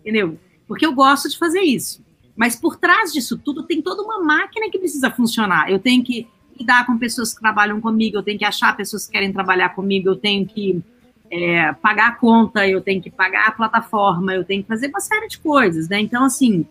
entendeu? 0.00 0.38
Porque 0.66 0.86
eu 0.86 0.94
gosto 0.94 1.28
de 1.28 1.36
fazer 1.36 1.60
isso. 1.60 2.02
Mas 2.34 2.56
por 2.56 2.76
trás 2.76 3.12
disso 3.12 3.38
tudo 3.38 3.64
tem 3.64 3.82
toda 3.82 4.02
uma 4.02 4.22
máquina 4.22 4.70
que 4.70 4.78
precisa 4.78 5.10
funcionar. 5.10 5.70
Eu 5.70 5.78
tenho 5.78 6.02
que 6.02 6.26
lidar 6.58 6.86
com 6.86 6.98
pessoas 6.98 7.34
que 7.34 7.40
trabalham 7.40 7.80
comigo, 7.80 8.16
eu 8.16 8.22
tenho 8.22 8.38
que 8.38 8.44
achar 8.44 8.76
pessoas 8.76 9.06
que 9.06 9.12
querem 9.12 9.32
trabalhar 9.32 9.70
comigo, 9.70 10.08
eu 10.08 10.16
tenho 10.16 10.46
que 10.46 10.82
é, 11.30 11.72
pagar 11.72 12.08
a 12.08 12.14
conta, 12.14 12.66
eu 12.66 12.80
tenho 12.80 13.02
que 13.02 13.10
pagar 13.10 13.48
a 13.48 13.52
plataforma, 13.52 14.34
eu 14.34 14.44
tenho 14.44 14.62
que 14.62 14.68
fazer 14.68 14.88
uma 14.88 15.00
série 15.00 15.28
de 15.28 15.38
coisas, 15.38 15.88
né? 15.88 16.00
Então, 16.00 16.24
assim, 16.24 16.66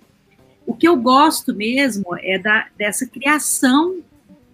o 0.66 0.74
que 0.74 0.88
eu 0.88 0.96
gosto 0.96 1.54
mesmo 1.54 2.06
é 2.20 2.40
da, 2.40 2.68
dessa 2.78 3.06
criação 3.06 4.02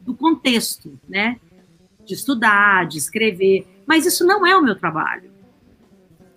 do 0.01 0.13
contexto, 0.13 0.99
né? 1.07 1.37
De 2.05 2.13
estudar, 2.13 2.87
de 2.87 2.97
escrever, 2.97 3.67
mas 3.85 4.05
isso 4.05 4.25
não 4.25 4.45
é 4.45 4.55
o 4.55 4.63
meu 4.63 4.75
trabalho. 4.75 5.29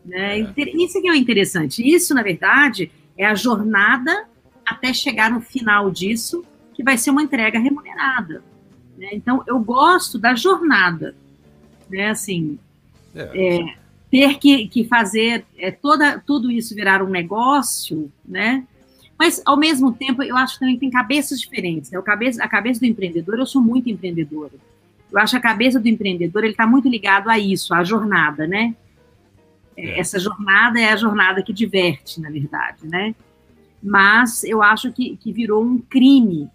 Né? 0.05 0.40
É. 0.40 0.75
Isso 0.76 1.00
que 1.00 1.09
é 1.09 1.16
interessante. 1.16 1.83
Isso, 1.83 2.14
na 2.14 2.23
verdade, 2.23 2.90
é 3.16 3.25
a 3.25 3.35
jornada 3.35 4.26
até 4.66 4.93
chegar 4.93 5.31
no 5.31 5.40
final 5.40 5.90
disso, 5.90 6.45
que 6.75 6.83
vai 6.83 6.97
ser 6.97 7.11
uma 7.11 7.23
entrega 7.23 7.59
remunerada. 7.59 8.43
Né? 9.02 9.09
Então, 9.14 9.42
eu 9.49 9.59
gosto 9.59 10.16
da 10.16 10.32
jornada, 10.37 11.12
né? 11.90 12.11
Assim, 12.11 12.56
é. 13.12 13.56
É, 13.56 13.75
ter 14.09 14.38
que, 14.38 14.68
que 14.68 14.85
fazer 14.85 15.44
é, 15.59 15.73
toda, 15.73 16.21
tudo 16.21 16.52
isso 16.52 16.73
virar 16.73 17.02
um 17.02 17.11
negócio, 17.11 18.12
né? 18.25 18.64
Mas, 19.18 19.42
ao 19.44 19.56
mesmo 19.56 19.92
tempo, 19.92 20.23
eu 20.23 20.37
acho 20.37 20.54
que 20.54 20.61
também 20.61 20.78
tem 20.78 20.88
cabeças 20.88 21.40
diferentes. 21.40 21.90
Né? 21.90 21.99
O 21.99 22.02
cabeça, 22.02 22.42
a 22.44 22.49
cabeça 22.49 22.78
do 22.78 22.87
empreendedor, 22.87 23.38
eu 23.38 23.47
sou 23.47 23.61
muito 23.61 23.90
empreendedora. 23.90 24.52
Eu 25.11 25.18
acho 25.18 25.32
que 25.32 25.37
a 25.37 25.50
cabeça 25.50 25.80
do 25.80 25.88
empreendedor, 25.88 26.44
ele 26.44 26.52
está 26.52 26.66
muito 26.66 26.88
ligado 26.88 27.28
a 27.28 27.38
isso, 27.38 27.75
à 27.75 27.82
jornada, 27.82 28.47
né? 28.47 28.73
É, 29.76 29.85
é. 29.85 29.99
Essa 29.99 30.21
jornada 30.21 30.80
é 30.80 30.92
a 30.92 30.97
jornada 30.97 31.42
que 31.42 31.52
diverte, 31.52 32.21
na 32.21 32.30
verdade, 32.30 32.87
né? 32.87 33.16
Mas 33.82 34.44
eu 34.44 34.62
acho 34.62 34.92
que, 34.92 35.16
que 35.16 35.32
virou 35.32 35.64
um 35.64 35.78
crime 35.78 36.49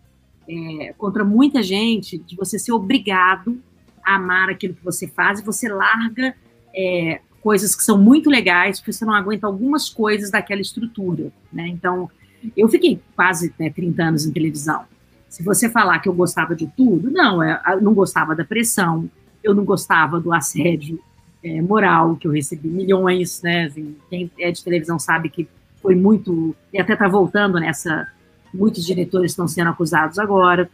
é, 0.47 0.93
contra 0.97 1.23
muita 1.23 1.61
gente 1.61 2.17
de 2.17 2.35
você 2.35 2.57
ser 2.57 2.71
obrigado 2.71 3.59
a 4.03 4.15
amar 4.15 4.49
aquilo 4.49 4.73
que 4.73 4.83
você 4.83 5.07
faz 5.07 5.39
e 5.39 5.43
você 5.43 5.67
larga 5.67 6.33
é, 6.75 7.19
coisas 7.41 7.75
que 7.75 7.83
são 7.83 7.97
muito 7.97 8.29
legais 8.29 8.79
porque 8.79 8.93
você 8.93 9.05
não 9.05 9.13
aguenta 9.13 9.47
algumas 9.47 9.89
coisas 9.89 10.31
daquela 10.31 10.61
estrutura, 10.61 11.31
né? 11.51 11.67
Então, 11.67 12.09
eu 12.55 12.67
fiquei 12.69 12.99
quase 13.15 13.53
né, 13.59 13.69
30 13.69 14.03
anos 14.03 14.25
em 14.25 14.31
televisão. 14.31 14.85
Se 15.27 15.43
você 15.43 15.69
falar 15.69 15.99
que 15.99 16.07
eu 16.07 16.13
gostava 16.13 16.55
de 16.55 16.67
tudo, 16.67 17.11
não, 17.11 17.43
é, 17.43 17.61
eu 17.67 17.81
não 17.81 17.93
gostava 17.93 18.35
da 18.35 18.45
pressão, 18.45 19.09
eu 19.43 19.53
não 19.53 19.65
gostava 19.65 20.19
do 20.19 20.33
assédio 20.33 20.99
é, 21.43 21.61
moral, 21.61 22.15
que 22.15 22.27
eu 22.27 22.31
recebi 22.31 22.69
milhões, 22.69 23.41
né? 23.41 23.65
Assim, 23.65 23.95
quem 24.09 24.31
é 24.39 24.51
de 24.51 24.63
televisão 24.63 24.97
sabe 24.97 25.29
que 25.29 25.47
foi 25.81 25.95
muito, 25.95 26.55
e 26.73 26.79
até 26.79 26.93
está 26.93 27.07
voltando 27.07 27.59
nessa 27.59 28.07
muitos 28.53 28.85
diretores 28.85 29.31
estão 29.31 29.47
sendo 29.47 29.69
acusados 29.69 30.19
agora. 30.19 30.69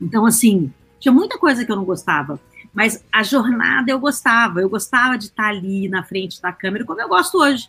Então, 0.00 0.26
assim, 0.26 0.72
tinha 0.98 1.12
muita 1.12 1.38
coisa 1.38 1.64
que 1.64 1.72
eu 1.72 1.76
não 1.76 1.84
gostava. 1.84 2.40
Mas 2.72 3.04
a 3.12 3.22
jornada 3.22 3.90
eu 3.90 3.98
gostava, 3.98 4.60
eu 4.60 4.68
gostava 4.68 5.16
de 5.16 5.26
estar 5.26 5.48
ali 5.48 5.88
na 5.88 6.04
frente 6.04 6.40
da 6.40 6.52
câmera, 6.52 6.84
como 6.84 7.00
eu 7.00 7.08
gosto 7.08 7.38
hoje, 7.38 7.68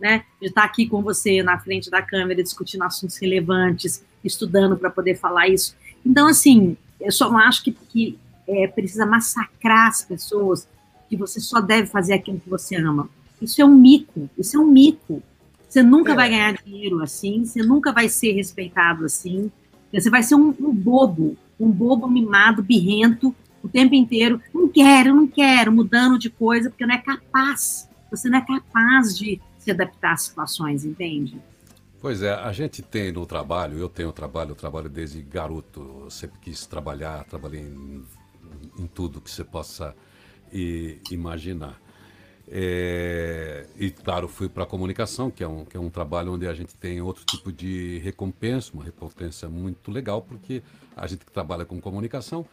né? 0.00 0.24
De 0.40 0.48
estar 0.48 0.64
aqui 0.64 0.86
com 0.86 1.02
você 1.02 1.42
na 1.42 1.58
frente 1.58 1.90
da 1.90 2.02
câmera, 2.02 2.42
discutindo 2.42 2.82
assuntos 2.82 3.16
relevantes, 3.18 4.04
estudando 4.24 4.76
para 4.76 4.90
poder 4.90 5.16
falar 5.16 5.48
isso. 5.48 5.76
Então, 6.04 6.26
assim, 6.26 6.76
eu 7.00 7.12
só 7.12 7.30
não 7.30 7.38
acho 7.38 7.62
que, 7.62 7.72
que 7.72 8.18
é, 8.46 8.66
precisa 8.66 9.06
massacrar 9.06 9.88
as 9.88 10.02
pessoas, 10.02 10.66
que 11.08 11.16
você 11.16 11.40
só 11.40 11.60
deve 11.60 11.86
fazer 11.86 12.14
aquilo 12.14 12.40
que 12.40 12.50
você 12.50 12.76
ama. 12.76 13.08
Isso 13.40 13.60
é 13.62 13.64
um 13.64 13.74
mico, 13.74 14.28
isso 14.36 14.56
é 14.56 14.60
um 14.60 14.66
mico. 14.66 15.22
Você 15.70 15.84
nunca 15.84 16.12
é. 16.12 16.14
vai 16.16 16.28
ganhar 16.28 16.54
dinheiro 16.54 17.00
assim, 17.00 17.44
você 17.44 17.62
nunca 17.62 17.92
vai 17.92 18.08
ser 18.08 18.32
respeitado 18.32 19.04
assim. 19.04 19.52
Você 19.92 20.10
vai 20.10 20.22
ser 20.24 20.34
um, 20.34 20.48
um 20.48 20.74
bobo, 20.74 21.36
um 21.58 21.70
bobo 21.70 22.08
mimado, 22.08 22.60
birrento, 22.60 23.32
o 23.62 23.68
tempo 23.68 23.94
inteiro. 23.94 24.42
Não 24.52 24.68
quero, 24.68 25.14
não 25.14 25.28
quero, 25.28 25.70
mudando 25.70 26.18
de 26.18 26.28
coisa, 26.28 26.70
porque 26.70 26.84
não 26.84 26.94
é 26.94 26.98
capaz. 26.98 27.88
Você 28.10 28.28
não 28.28 28.38
é 28.38 28.44
capaz 28.44 29.16
de 29.16 29.40
se 29.58 29.70
adaptar 29.70 30.14
às 30.14 30.22
situações, 30.22 30.84
entende? 30.84 31.40
Pois 32.00 32.20
é, 32.20 32.32
a 32.32 32.50
gente 32.50 32.82
tem 32.82 33.12
no 33.12 33.24
trabalho, 33.24 33.78
eu 33.78 33.88
tenho 33.88 34.10
trabalho, 34.10 34.50
eu 34.50 34.56
trabalho 34.56 34.88
desde 34.88 35.22
garoto, 35.22 36.02
eu 36.04 36.10
sempre 36.10 36.40
quis 36.40 36.66
trabalhar, 36.66 37.24
trabalhei 37.24 37.60
em, 37.60 38.02
em 38.76 38.86
tudo 38.88 39.20
que 39.20 39.30
você 39.30 39.44
possa 39.44 39.94
e, 40.52 40.98
imaginar. 41.12 41.78
É, 42.52 43.64
e 43.78 43.90
claro, 43.90 44.26
fui 44.26 44.48
para 44.48 44.64
a 44.64 44.66
comunicação, 44.66 45.30
que 45.30 45.44
é, 45.44 45.46
um, 45.46 45.64
que 45.64 45.76
é 45.76 45.80
um 45.80 45.88
trabalho 45.88 46.32
onde 46.34 46.48
a 46.48 46.52
gente 46.52 46.74
tem 46.74 47.00
outro 47.00 47.24
tipo 47.24 47.52
de 47.52 47.98
recompensa, 47.98 48.72
uma 48.74 48.82
recompensa 48.82 49.48
muito 49.48 49.92
legal, 49.92 50.20
porque 50.20 50.60
a 50.96 51.06
gente 51.06 51.24
que 51.24 51.30
trabalha 51.30 51.64
com 51.64 51.80
comunicação, 51.80 52.44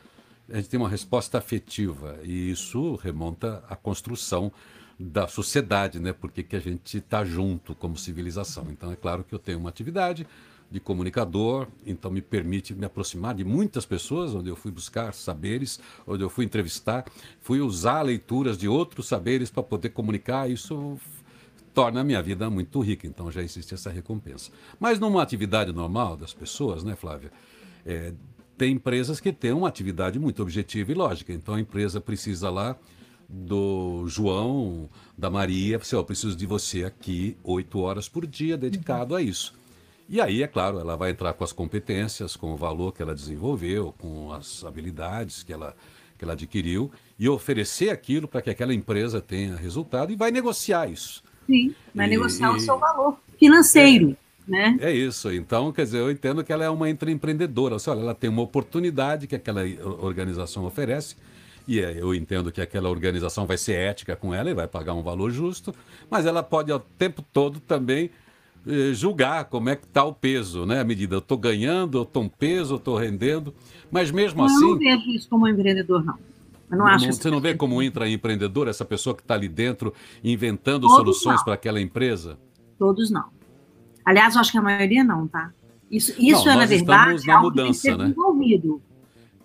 a 0.47 0.57
gente 0.57 0.69
tem 0.69 0.79
uma 0.79 0.87
resposta 0.87 1.39
afetiva, 1.39 2.19
e 2.23 2.51
isso 2.51 2.95
remonta 2.95 3.63
à 3.67 3.75
construção 3.75 4.51
da 4.99 5.27
sociedade, 5.27 5.99
né? 5.99 6.13
Porque 6.13 6.43
que 6.43 6.55
a 6.55 6.59
gente 6.59 6.99
está 6.99 7.25
junto 7.25 7.73
como 7.75 7.97
civilização. 7.97 8.67
Então 8.69 8.91
é 8.91 8.95
claro 8.95 9.23
que 9.23 9.33
eu 9.33 9.39
tenho 9.39 9.57
uma 9.57 9.69
atividade, 9.69 10.27
de 10.69 10.79
comunicador, 10.79 11.67
então 11.85 12.11
me 12.11 12.21
permite 12.21 12.73
me 12.73 12.85
aproximar 12.85 13.33
de 13.33 13.45
muitas 13.45 13.85
pessoas, 13.85 14.35
onde 14.35 14.49
eu 14.49 14.55
fui 14.55 14.71
buscar 14.71 15.13
saberes, 15.13 15.79
onde 16.05 16.23
eu 16.23 16.29
fui 16.29 16.43
entrevistar, 16.43 17.05
fui 17.39 17.61
usar 17.61 18.01
leituras 18.01 18.57
de 18.57 18.67
outros 18.67 19.07
saberes 19.07 19.49
para 19.49 19.63
poder 19.63 19.89
comunicar, 19.89 20.49
isso 20.49 20.99
torna 21.73 22.01
a 22.01 22.03
minha 22.03 22.21
vida 22.21 22.49
muito 22.49 22.81
rica, 22.81 23.07
então 23.07 23.31
já 23.31 23.41
existe 23.41 23.73
essa 23.73 23.89
recompensa. 23.89 24.51
Mas 24.79 24.99
numa 24.99 25.21
atividade 25.21 25.71
normal 25.71 26.17
das 26.17 26.33
pessoas, 26.33 26.83
né, 26.83 26.95
Flávia, 26.95 27.31
é, 27.85 28.13
tem 28.57 28.73
empresas 28.73 29.19
que 29.19 29.31
têm 29.31 29.53
uma 29.53 29.67
atividade 29.67 30.19
muito 30.19 30.41
objetiva 30.41 30.91
e 30.91 30.95
lógica, 30.95 31.31
então 31.31 31.53
a 31.53 31.61
empresa 31.61 32.01
precisa 32.01 32.49
lá 32.49 32.75
do 33.29 34.05
João, 34.07 34.89
da 35.17 35.29
Maria, 35.29 35.77
você, 35.77 35.95
eu 35.95 36.03
preciso 36.03 36.35
de 36.35 36.45
você 36.45 36.83
aqui 36.83 37.37
oito 37.43 37.79
horas 37.79 38.09
por 38.09 38.25
dia 38.25 38.57
dedicado 38.57 39.15
a 39.15 39.21
isso. 39.21 39.53
E 40.09 40.21
aí, 40.21 40.41
é 40.41 40.47
claro, 40.47 40.79
ela 40.79 40.95
vai 40.95 41.11
entrar 41.11 41.33
com 41.33 41.43
as 41.43 41.51
competências, 41.51 42.35
com 42.35 42.53
o 42.53 42.55
valor 42.55 42.93
que 42.93 43.01
ela 43.01 43.13
desenvolveu, 43.13 43.93
com 43.97 44.31
as 44.31 44.63
habilidades 44.63 45.43
que 45.43 45.51
ela, 45.51 45.75
que 46.17 46.23
ela 46.23 46.33
adquiriu, 46.33 46.89
e 47.19 47.27
oferecer 47.27 47.89
aquilo 47.89 48.27
para 48.27 48.41
que 48.41 48.49
aquela 48.49 48.73
empresa 48.73 49.19
tenha 49.19 49.55
resultado 49.55 50.11
e 50.11 50.15
vai 50.15 50.31
negociar 50.31 50.89
isso. 50.89 51.21
Sim, 51.45 51.75
vai 51.93 52.07
e, 52.07 52.09
negociar 52.09 52.53
e, 52.53 52.55
o 52.55 52.59
seu 52.59 52.79
valor 52.79 53.17
financeiro. 53.37 54.15
É, 54.47 54.51
né? 54.51 54.77
é 54.79 54.91
isso. 54.93 55.29
Então, 55.31 55.73
quer 55.73 55.83
dizer, 55.83 55.99
eu 55.99 56.09
entendo 56.09 56.41
que 56.41 56.53
ela 56.53 56.63
é 56.63 56.69
uma 56.69 56.89
empreendedora. 56.89 57.75
olha, 57.87 57.99
ela 57.99 58.15
tem 58.15 58.29
uma 58.29 58.41
oportunidade 58.41 59.27
que 59.27 59.35
aquela 59.35 59.61
organização 59.99 60.63
oferece, 60.65 61.17
e 61.67 61.81
é, 61.81 62.01
eu 62.01 62.15
entendo 62.15 62.49
que 62.49 62.61
aquela 62.61 62.89
organização 62.89 63.45
vai 63.45 63.57
ser 63.57 63.73
ética 63.73 64.15
com 64.15 64.33
ela 64.33 64.49
e 64.49 64.53
vai 64.53 64.67
pagar 64.67 64.93
um 64.93 65.03
valor 65.03 65.31
justo, 65.31 65.75
mas 66.09 66.25
ela 66.25 66.41
pode, 66.41 66.71
ao 66.71 66.79
tempo 66.79 67.21
todo, 67.33 67.59
também 67.59 68.09
eh, 68.67 68.93
julgar 68.93 69.45
como 69.45 69.69
é 69.69 69.75
que 69.75 69.85
está 69.85 70.03
o 70.03 70.13
peso, 70.13 70.65
né? 70.65 70.81
A 70.81 70.83
medida, 70.83 71.15
eu 71.15 71.19
estou 71.19 71.37
ganhando, 71.37 71.97
eu 71.97 72.03
estou 72.03 72.23
um 72.23 72.29
peso, 72.29 72.73
eu 72.73 72.77
estou 72.77 72.97
rendendo, 72.97 73.53
mas 73.91 74.11
mesmo 74.11 74.39
não, 74.39 74.45
assim... 74.45 74.63
Eu 74.63 74.69
não 74.71 74.77
vejo 74.77 75.09
isso 75.11 75.29
como 75.29 75.47
empreendedor, 75.47 76.03
não. 76.03 76.15
Eu 76.69 76.77
não, 76.77 76.85
não 76.85 76.87
acho 76.87 77.11
Você 77.11 77.31
não 77.31 77.39
vê 77.39 77.55
como 77.55 77.81
intraempreendedor, 77.81 78.67
essa 78.67 78.83
pessoa 78.83 79.15
que 79.15 79.21
está 79.21 79.35
ali 79.35 79.47
dentro 79.47 79.93
inventando 80.23 80.81
Todos 80.81 80.97
soluções 80.97 81.43
para 81.43 81.53
aquela 81.53 81.79
empresa? 81.79 82.37
Todos 82.77 83.09
não. 83.09 83.25
Aliás, 84.03 84.35
eu 84.35 84.41
acho 84.41 84.51
que 84.51 84.57
a 84.57 84.61
maioria 84.61 85.03
não, 85.03 85.27
tá? 85.27 85.51
Isso, 85.89 86.11
isso 86.19 86.45
não, 86.45 86.53
é, 86.53 86.55
na 86.57 86.65
verdade, 86.65 87.25
na 87.25 87.35
algo 87.35 87.49
mudança, 87.49 87.69
que 87.69 87.77
ser 87.77 87.97
né? 87.97 88.03
desenvolvido. 88.05 88.81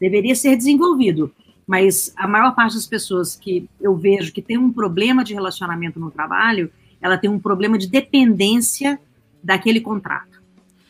Deveria 0.01 0.35
ser 0.35 0.57
desenvolvido. 0.57 1.33
Mas 1.67 2.13
a 2.17 2.27
maior 2.27 2.55
parte 2.55 2.75
das 2.75 2.87
pessoas 2.87 3.37
que 3.37 3.69
eu 3.81 3.97
vejo 3.97 4.33
que 4.33 4.43
tem 4.43 4.59
um 4.59 4.73
problema 4.73 5.23
de 5.23 5.33
relacionamento 5.33 6.01
no 6.01 6.11
trabalho, 6.11 6.71
ela 7.01 7.17
tem 7.17 7.31
um 7.31 7.39
problema 7.39 7.79
de 7.79 7.89
dependência 7.89 9.01
daquele 9.43 9.81
contrato. 9.81 10.43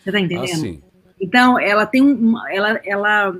Você 0.02 0.11
está 0.11 0.21
entendendo? 0.21 0.80
Ah, 0.82 0.88
então, 1.21 1.59
ela 1.59 1.87
tem 1.87 2.02
um. 2.02 2.35
Ela, 2.49 2.80
ela, 2.85 3.37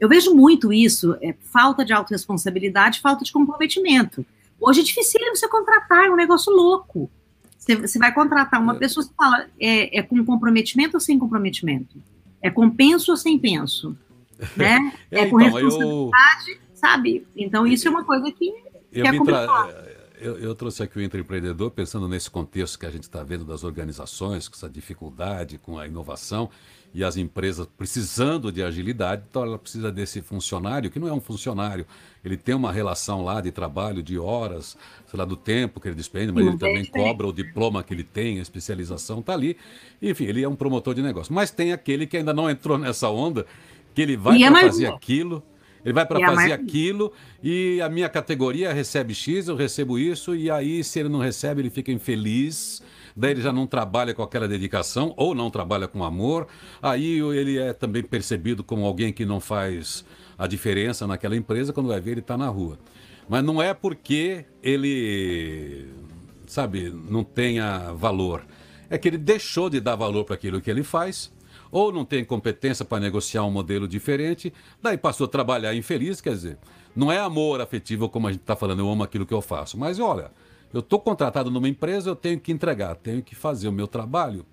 eu 0.00 0.08
vejo 0.08 0.34
muito 0.34 0.72
isso: 0.72 1.16
é, 1.20 1.34
falta 1.40 1.84
de 1.84 1.92
autorresponsabilidade, 1.92 3.00
falta 3.00 3.24
de 3.24 3.32
comprometimento. 3.32 4.24
Hoje 4.60 4.80
é 4.80 4.84
difícil 4.84 5.20
você 5.34 5.46
contratar, 5.48 6.06
é 6.06 6.10
um 6.10 6.16
negócio 6.16 6.52
louco. 6.52 7.10
Você, 7.58 7.76
você 7.76 7.98
vai 7.98 8.12
contratar 8.12 8.60
uma 8.60 8.74
é. 8.74 8.78
pessoa, 8.78 9.04
você 9.04 9.12
fala, 9.14 9.46
é, 9.60 9.98
é 9.98 10.02
com 10.02 10.24
comprometimento 10.24 10.96
ou 10.96 11.00
sem 11.00 11.18
comprometimento? 11.18 12.02
É 12.40 12.50
com 12.50 12.70
penso 12.70 13.10
ou 13.10 13.16
sem 13.16 13.38
penso? 13.38 13.96
Né? 14.54 14.92
É, 15.10 15.20
é 15.20 15.26
com 15.30 15.40
então, 15.40 15.54
responsabilidade, 15.54 16.50
eu... 16.50 16.58
sabe? 16.74 17.26
Então, 17.34 17.66
isso 17.66 17.88
é 17.88 17.90
uma 17.90 18.04
coisa 18.04 18.30
que, 18.30 18.52
que 18.92 19.00
é 19.00 19.16
complicado 19.16 19.72
eu, 20.20 20.38
eu, 20.38 20.54
trouxe 20.54 20.82
aqui 20.82 20.98
o 20.98 21.02
empreendedor 21.02 21.70
pensando 21.70 22.08
nesse 22.08 22.30
contexto 22.30 22.78
que 22.78 22.86
a 22.86 22.90
gente 22.90 23.04
está 23.04 23.22
vendo 23.22 23.44
das 23.44 23.64
organizações, 23.64 24.48
com 24.48 24.54
essa 24.54 24.68
dificuldade, 24.68 25.58
com 25.58 25.78
a 25.78 25.86
inovação 25.86 26.50
e 26.94 27.04
as 27.04 27.16
empresas 27.16 27.66
precisando 27.76 28.50
de 28.50 28.62
agilidade, 28.62 29.22
então 29.28 29.42
ela 29.42 29.58
precisa 29.58 29.92
desse 29.92 30.22
funcionário, 30.22 30.90
que 30.90 30.98
não 30.98 31.08
é 31.08 31.12
um 31.12 31.20
funcionário, 31.20 31.86
ele 32.24 32.38
tem 32.38 32.54
uma 32.54 32.72
relação 32.72 33.22
lá 33.22 33.40
de 33.40 33.50
trabalho, 33.50 34.02
de 34.02 34.18
horas, 34.18 34.78
sei 35.06 35.18
lá, 35.18 35.24
do 35.26 35.36
tempo 35.36 35.78
que 35.78 35.88
ele 35.88 35.94
despende, 35.94 36.32
mas 36.32 36.46
ele 36.46 36.56
também 36.56 36.84
cobra 36.86 37.26
o 37.26 37.32
diploma 37.32 37.82
que 37.82 37.92
ele 37.92 38.04
tem, 38.04 38.38
a 38.38 38.42
especialização 38.42 39.20
está 39.20 39.34
ali. 39.34 39.58
Enfim, 40.00 40.24
ele 40.24 40.42
é 40.42 40.48
um 40.48 40.56
promotor 40.56 40.94
de 40.94 41.02
negócio. 41.02 41.34
Mas 41.34 41.50
tem 41.50 41.72
aquele 41.72 42.06
que 42.06 42.16
ainda 42.16 42.32
não 42.32 42.48
entrou 42.48 42.78
nessa 42.78 43.10
onda, 43.10 43.44
que 43.94 44.00
ele 44.00 44.16
vai 44.16 44.42
é 44.42 44.50
fazer 44.50 44.86
aquilo 44.86 45.42
ele 45.86 45.92
vai 45.92 46.04
para 46.04 46.18
fazer 46.18 46.52
aquilo 46.52 47.12
e 47.40 47.80
a 47.80 47.88
minha 47.88 48.08
categoria 48.08 48.72
recebe 48.72 49.14
X, 49.14 49.46
eu 49.46 49.54
recebo 49.54 49.96
isso, 49.96 50.34
e 50.34 50.50
aí, 50.50 50.82
se 50.82 50.98
ele 50.98 51.08
não 51.08 51.20
recebe, 51.20 51.62
ele 51.62 51.70
fica 51.70 51.92
infeliz. 51.92 52.82
Daí 53.14 53.30
ele 53.30 53.40
já 53.40 53.52
não 53.52 53.68
trabalha 53.68 54.12
com 54.12 54.20
aquela 54.20 54.48
dedicação 54.48 55.14
ou 55.16 55.32
não 55.32 55.48
trabalha 55.48 55.86
com 55.86 56.02
amor. 56.02 56.48
Aí 56.82 57.20
ele 57.20 57.56
é 57.56 57.72
também 57.72 58.02
percebido 58.02 58.64
como 58.64 58.84
alguém 58.84 59.12
que 59.12 59.24
não 59.24 59.38
faz 59.38 60.04
a 60.36 60.48
diferença 60.48 61.06
naquela 61.06 61.36
empresa. 61.36 61.72
Quando 61.72 61.86
vai 61.86 62.00
ver, 62.00 62.10
ele 62.10 62.20
está 62.20 62.36
na 62.36 62.48
rua. 62.48 62.76
Mas 63.28 63.44
não 63.44 63.62
é 63.62 63.72
porque 63.72 64.44
ele, 64.60 65.86
sabe, 66.48 66.90
não 66.90 67.22
tenha 67.22 67.92
valor. 67.92 68.44
É 68.90 68.98
que 68.98 69.06
ele 69.06 69.18
deixou 69.18 69.70
de 69.70 69.78
dar 69.78 69.94
valor 69.94 70.24
para 70.24 70.34
aquilo 70.34 70.60
que 70.60 70.68
ele 70.68 70.82
faz 70.82 71.32
ou 71.70 71.92
não 71.92 72.04
tem 72.04 72.24
competência 72.24 72.84
para 72.84 73.00
negociar 73.00 73.44
um 73.44 73.50
modelo 73.50 73.86
diferente, 73.86 74.52
daí 74.82 74.96
passou 74.96 75.26
a 75.26 75.28
trabalhar 75.28 75.74
infeliz, 75.74 76.20
quer 76.20 76.30
dizer, 76.30 76.58
não 76.94 77.10
é 77.10 77.18
amor 77.18 77.60
afetivo 77.60 78.08
como 78.08 78.28
a 78.28 78.32
gente 78.32 78.40
está 78.40 78.56
falando, 78.56 78.80
eu 78.80 78.90
amo 78.90 79.02
aquilo 79.02 79.26
que 79.26 79.34
eu 79.34 79.42
faço, 79.42 79.78
mas 79.78 79.98
olha, 79.98 80.30
eu 80.72 80.80
estou 80.80 80.98
contratado 80.98 81.50
numa 81.50 81.68
empresa, 81.68 82.10
eu 82.10 82.16
tenho 82.16 82.40
que 82.40 82.52
entregar, 82.52 82.94
tenho 82.96 83.22
que 83.22 83.34
fazer 83.34 83.68
o 83.68 83.72
meu 83.72 83.86
trabalho, 83.86 84.44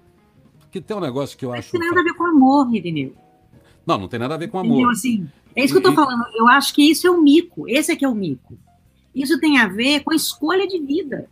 que 0.72 0.82
tem 0.82 0.96
um 0.96 1.00
negócio 1.00 1.38
que 1.38 1.46
eu 1.46 1.54
acho... 1.54 1.74
Não 1.74 1.80
tem 1.80 1.90
nada 1.90 2.02
a 2.02 2.04
ver 2.04 2.14
com 2.14 2.26
amor, 2.26 2.76
Irineu. 2.76 3.14
Não, 3.86 3.98
não 3.98 4.08
tem 4.08 4.20
nada 4.20 4.36
a 4.36 4.38
ver 4.38 4.50
com 4.50 4.58
amor. 4.58 4.90
Assim, 4.92 5.30
é 5.56 5.64
isso 5.64 5.74
que 5.74 5.86
eu 5.86 5.92
estou 5.92 5.94
falando, 5.94 6.26
eu 6.36 6.48
acho 6.48 6.74
que 6.74 6.90
isso 6.90 7.06
é 7.06 7.12
o 7.12 7.16
um 7.16 7.22
mico, 7.22 7.68
esse 7.68 7.92
é 7.92 7.96
que 7.96 8.06
é 8.06 8.10
o 8.10 8.16
mico. 8.16 8.58
Isso 9.14 9.40
tem 9.40 9.60
a 9.60 9.68
ver 9.68 10.02
com 10.02 10.12
a 10.12 10.16
escolha 10.16 10.68
de 10.68 10.80
vida. 10.80 11.30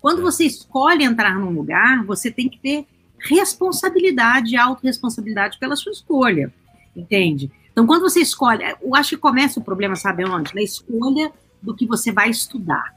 Quando 0.00 0.22
você 0.22 0.44
escolhe 0.44 1.04
entrar 1.04 1.38
num 1.38 1.50
lugar, 1.50 2.04
você 2.04 2.30
tem 2.30 2.48
que 2.48 2.58
ter 2.58 2.86
responsabilidade 3.24 4.56
autorresponsabilidade 4.56 5.58
pela 5.58 5.76
sua 5.76 5.92
escolha, 5.92 6.52
entende? 6.94 7.50
Então, 7.72 7.86
quando 7.86 8.02
você 8.02 8.20
escolhe, 8.20 8.62
eu 8.80 8.94
acho 8.94 9.10
que 9.10 9.16
começa 9.16 9.58
o 9.58 9.64
problema, 9.64 9.96
sabe 9.96 10.24
onde? 10.24 10.54
Na 10.54 10.62
escolha 10.62 11.32
do 11.60 11.74
que 11.74 11.86
você 11.86 12.12
vai 12.12 12.30
estudar. 12.30 12.94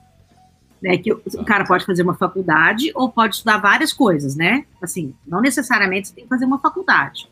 Né, 0.80 0.96
que 0.96 1.12
o, 1.12 1.20
o 1.40 1.44
cara 1.44 1.66
pode 1.66 1.84
fazer 1.88 2.04
uma 2.04 2.14
faculdade 2.14 2.92
ou 2.94 3.12
pode 3.12 3.34
estudar 3.34 3.58
várias 3.58 3.92
coisas, 3.92 4.36
né? 4.36 4.64
Assim, 4.80 5.16
não 5.26 5.42
necessariamente 5.42 6.10
você 6.10 6.14
tem 6.14 6.24
que 6.26 6.30
fazer 6.30 6.46
uma 6.46 6.60
faculdade. 6.60 7.28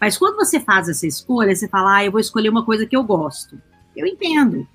Mas 0.00 0.18
quando 0.18 0.34
você 0.34 0.58
faz 0.58 0.88
essa 0.88 1.06
escolha, 1.06 1.54
você 1.54 1.68
fala, 1.68 1.98
ah, 1.98 2.04
eu 2.04 2.10
vou 2.10 2.20
escolher 2.20 2.48
uma 2.48 2.64
coisa 2.64 2.84
que 2.84 2.96
eu 2.96 3.04
gosto. 3.04 3.62
Eu 3.96 4.06
entendo. 4.06 4.66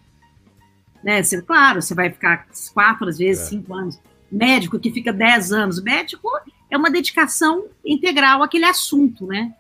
Né? 1.04 1.22
Você, 1.22 1.42
claro, 1.42 1.82
você 1.82 1.94
vai 1.94 2.10
ficar 2.10 2.48
quatro, 2.74 3.10
às 3.10 3.18
vezes, 3.18 3.44
é. 3.44 3.50
cinco 3.50 3.74
anos. 3.74 4.00
Médico 4.32 4.80
que 4.80 4.92
fica 4.92 5.12
dez 5.12 5.52
anos. 5.52 5.84
Médico 5.84 6.30
é 6.70 6.78
uma 6.78 6.92
dedicação 6.92 7.66
integral 7.84 8.44
àquele 8.44 8.66
assunto, 8.66 9.26
né? 9.26 9.54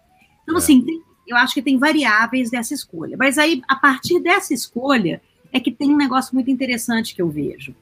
Então, 0.43 0.55
é. 0.55 0.57
assim, 0.57 0.81
tem, 0.81 1.01
eu 1.27 1.37
acho 1.37 1.53
que 1.53 1.61
tem 1.61 1.77
variáveis 1.77 2.49
dessa 2.49 2.73
escolha. 2.73 3.15
Mas 3.17 3.37
aí, 3.37 3.61
a 3.67 3.75
partir 3.75 4.19
dessa 4.19 4.53
escolha, 4.53 5.21
é 5.51 5.59
que 5.59 5.71
tem 5.71 5.93
um 5.93 5.97
negócio 5.97 6.33
muito 6.33 6.49
interessante 6.49 7.15
que 7.15 7.21
eu 7.21 7.29
vejo. 7.29 7.75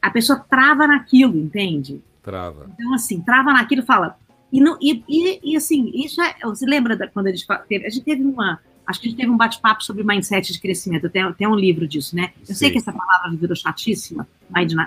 A 0.00 0.10
pessoa 0.10 0.38
trava 0.38 0.86
naquilo, 0.86 1.36
entende? 1.36 2.00
Trava. 2.22 2.70
Então, 2.74 2.94
assim, 2.94 3.20
trava 3.20 3.52
naquilo 3.52 3.82
fala. 3.82 4.16
E, 4.52 4.60
não, 4.60 4.76
e, 4.80 5.02
e, 5.08 5.40
e 5.52 5.56
assim, 5.56 5.90
isso 5.94 6.20
é. 6.20 6.34
Você 6.44 6.66
lembra 6.66 6.96
da, 6.96 7.08
quando 7.08 7.28
a 7.28 7.30
gente 7.30 7.46
teve. 7.68 7.86
A 7.86 7.90
gente 7.90 8.04
teve 8.04 8.22
uma. 8.22 8.60
Acho 8.86 9.00
que 9.00 9.06
a 9.06 9.10
gente 9.10 9.18
teve 9.18 9.30
um 9.30 9.36
bate-papo 9.36 9.82
sobre 9.82 10.02
mindset 10.04 10.52
de 10.52 10.60
crescimento. 10.60 11.08
Tem, 11.08 11.32
tem 11.34 11.46
um 11.46 11.54
livro 11.54 11.86
disso, 11.86 12.14
né? 12.14 12.32
Eu 12.40 12.46
Sim. 12.46 12.54
sei 12.54 12.70
que 12.70 12.78
essa 12.78 12.92
palavra 12.92 13.30
virou 13.36 13.56
chatíssima, 13.56 14.28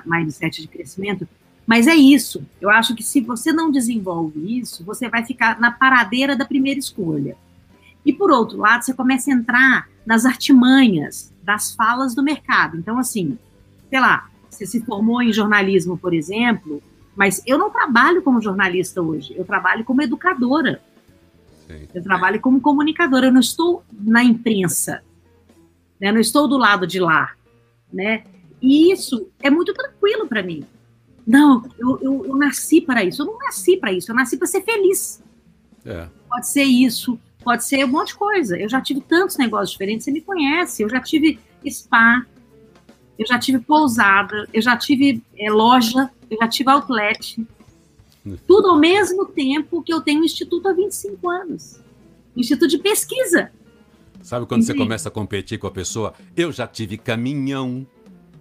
mindset 0.06 0.62
de 0.62 0.68
crescimento, 0.68 1.28
mas 1.66 1.88
é 1.88 1.96
isso. 1.96 2.46
Eu 2.62 2.70
acho 2.70 2.96
que 2.96 3.04
se 3.04 3.22
você 3.22 3.52
não 3.52 3.72
desenvolve 3.72 4.60
isso, 4.60 4.84
você 4.84 5.10
vai 5.10 5.26
ficar 5.26 5.60
na 5.60 5.72
paradeira 5.72 6.36
da 6.36 6.46
primeira 6.46 6.80
escolha. 6.80 7.36
E 8.06 8.14
por 8.14 8.30
outro 8.30 8.58
lado, 8.58 8.84
você 8.84 8.94
começa 8.94 9.32
a 9.32 9.34
entrar 9.34 9.90
nas 10.06 10.26
artimanhas 10.26 11.34
das 11.42 11.74
falas 11.74 12.14
do 12.14 12.22
mercado. 12.22 12.78
Então, 12.78 13.00
assim, 13.00 13.38
sei 13.90 14.00
lá, 14.00 14.30
você 14.50 14.66
se 14.66 14.82
formou 14.82 15.22
em 15.22 15.34
jornalismo, 15.34 15.98
por 15.98 16.14
exemplo, 16.14 16.82
mas 17.16 17.42
eu 17.48 17.58
não 17.58 17.72
trabalho 17.72 18.22
como 18.22 18.42
jornalista 18.42 19.02
hoje, 19.02 19.34
eu 19.36 19.44
trabalho 19.44 19.84
como 19.84 20.04
educadora. 20.04 20.82
Sim. 21.68 21.88
Eu 21.94 22.04
trabalho 22.04 22.40
como 22.40 22.62
comunicadora, 22.62 23.28
eu 23.28 23.34
não 23.34 23.40
estou 23.40 23.84
na 23.92 24.24
imprensa, 24.24 25.02
né? 26.00 26.12
não 26.12 26.20
estou 26.20 26.48
do 26.48 26.58
lado 26.58 26.86
de 26.86 27.00
lá. 27.00 27.34
Né? 27.92 28.24
E 28.62 28.92
isso 28.92 29.30
é 29.42 29.50
muito 29.50 29.74
tranquilo 29.74 30.28
para 30.28 30.44
mim. 30.44 30.64
Não, 31.26 31.64
eu, 31.80 32.00
eu, 32.02 32.26
eu, 32.26 32.36
nasci 32.36 32.82
para 32.82 33.04
isso. 33.04 33.22
Eu 33.22 33.26
não 33.26 33.38
nasci 33.40 33.78
para 33.78 33.92
isso, 33.92 34.12
eu 34.12 34.16
nasci 34.16 34.38
para 34.38 34.48
ser 34.48 34.62
feliz. 34.62 35.24
É. 35.84 36.08
Pode 36.30 36.48
ser 36.48 36.64
isso, 36.64 37.20
pode 37.44 37.64
ser 37.64 37.84
um 37.86 37.88
monte 37.88 38.10
de 38.10 38.16
coisa. 38.16 38.58
Eu 38.58 38.70
já 38.70 38.80
tive 38.80 39.02
tantos 39.02 39.38
negócios 39.38 39.72
diferentes, 39.72 40.06
você 40.06 40.12
me 40.12 40.22
conhece. 40.22 40.84
Eu 40.84 40.90
já 40.90 41.00
tive 41.00 41.40
spa, 41.68 42.26
eu 43.18 43.26
já 43.26 43.40
tive 43.40 43.60
pousada, 43.60 44.48
eu 44.54 44.62
já 44.62 44.78
tive 44.78 45.24
é, 45.38 45.50
loja, 45.50 46.10
eu 46.30 46.38
já 46.38 46.48
tive 46.48 46.70
outlet. 46.70 47.44
Tudo 48.48 48.70
ao 48.70 48.80
mesmo 48.80 49.26
tempo 49.26 49.82
que 49.84 49.94
eu 49.94 50.02
tenho 50.02 50.22
um 50.22 50.26
instituto 50.26 50.68
há 50.68 50.74
25 50.74 51.30
anos. 51.30 51.80
Um 52.36 52.40
instituto 52.40 52.70
de 52.70 52.78
pesquisa. 52.80 53.52
Sabe 54.22 54.48
quando 54.48 54.64
Entendi. 54.64 54.78
você 54.78 54.84
começa 54.84 55.10
a 55.10 55.12
competir 55.12 55.60
com 55.60 55.68
a 55.68 55.72
pessoa? 55.72 56.14
Eu 56.36 56.52
já 56.52 56.68
tive 56.68 56.98
caminhão. 56.98 57.86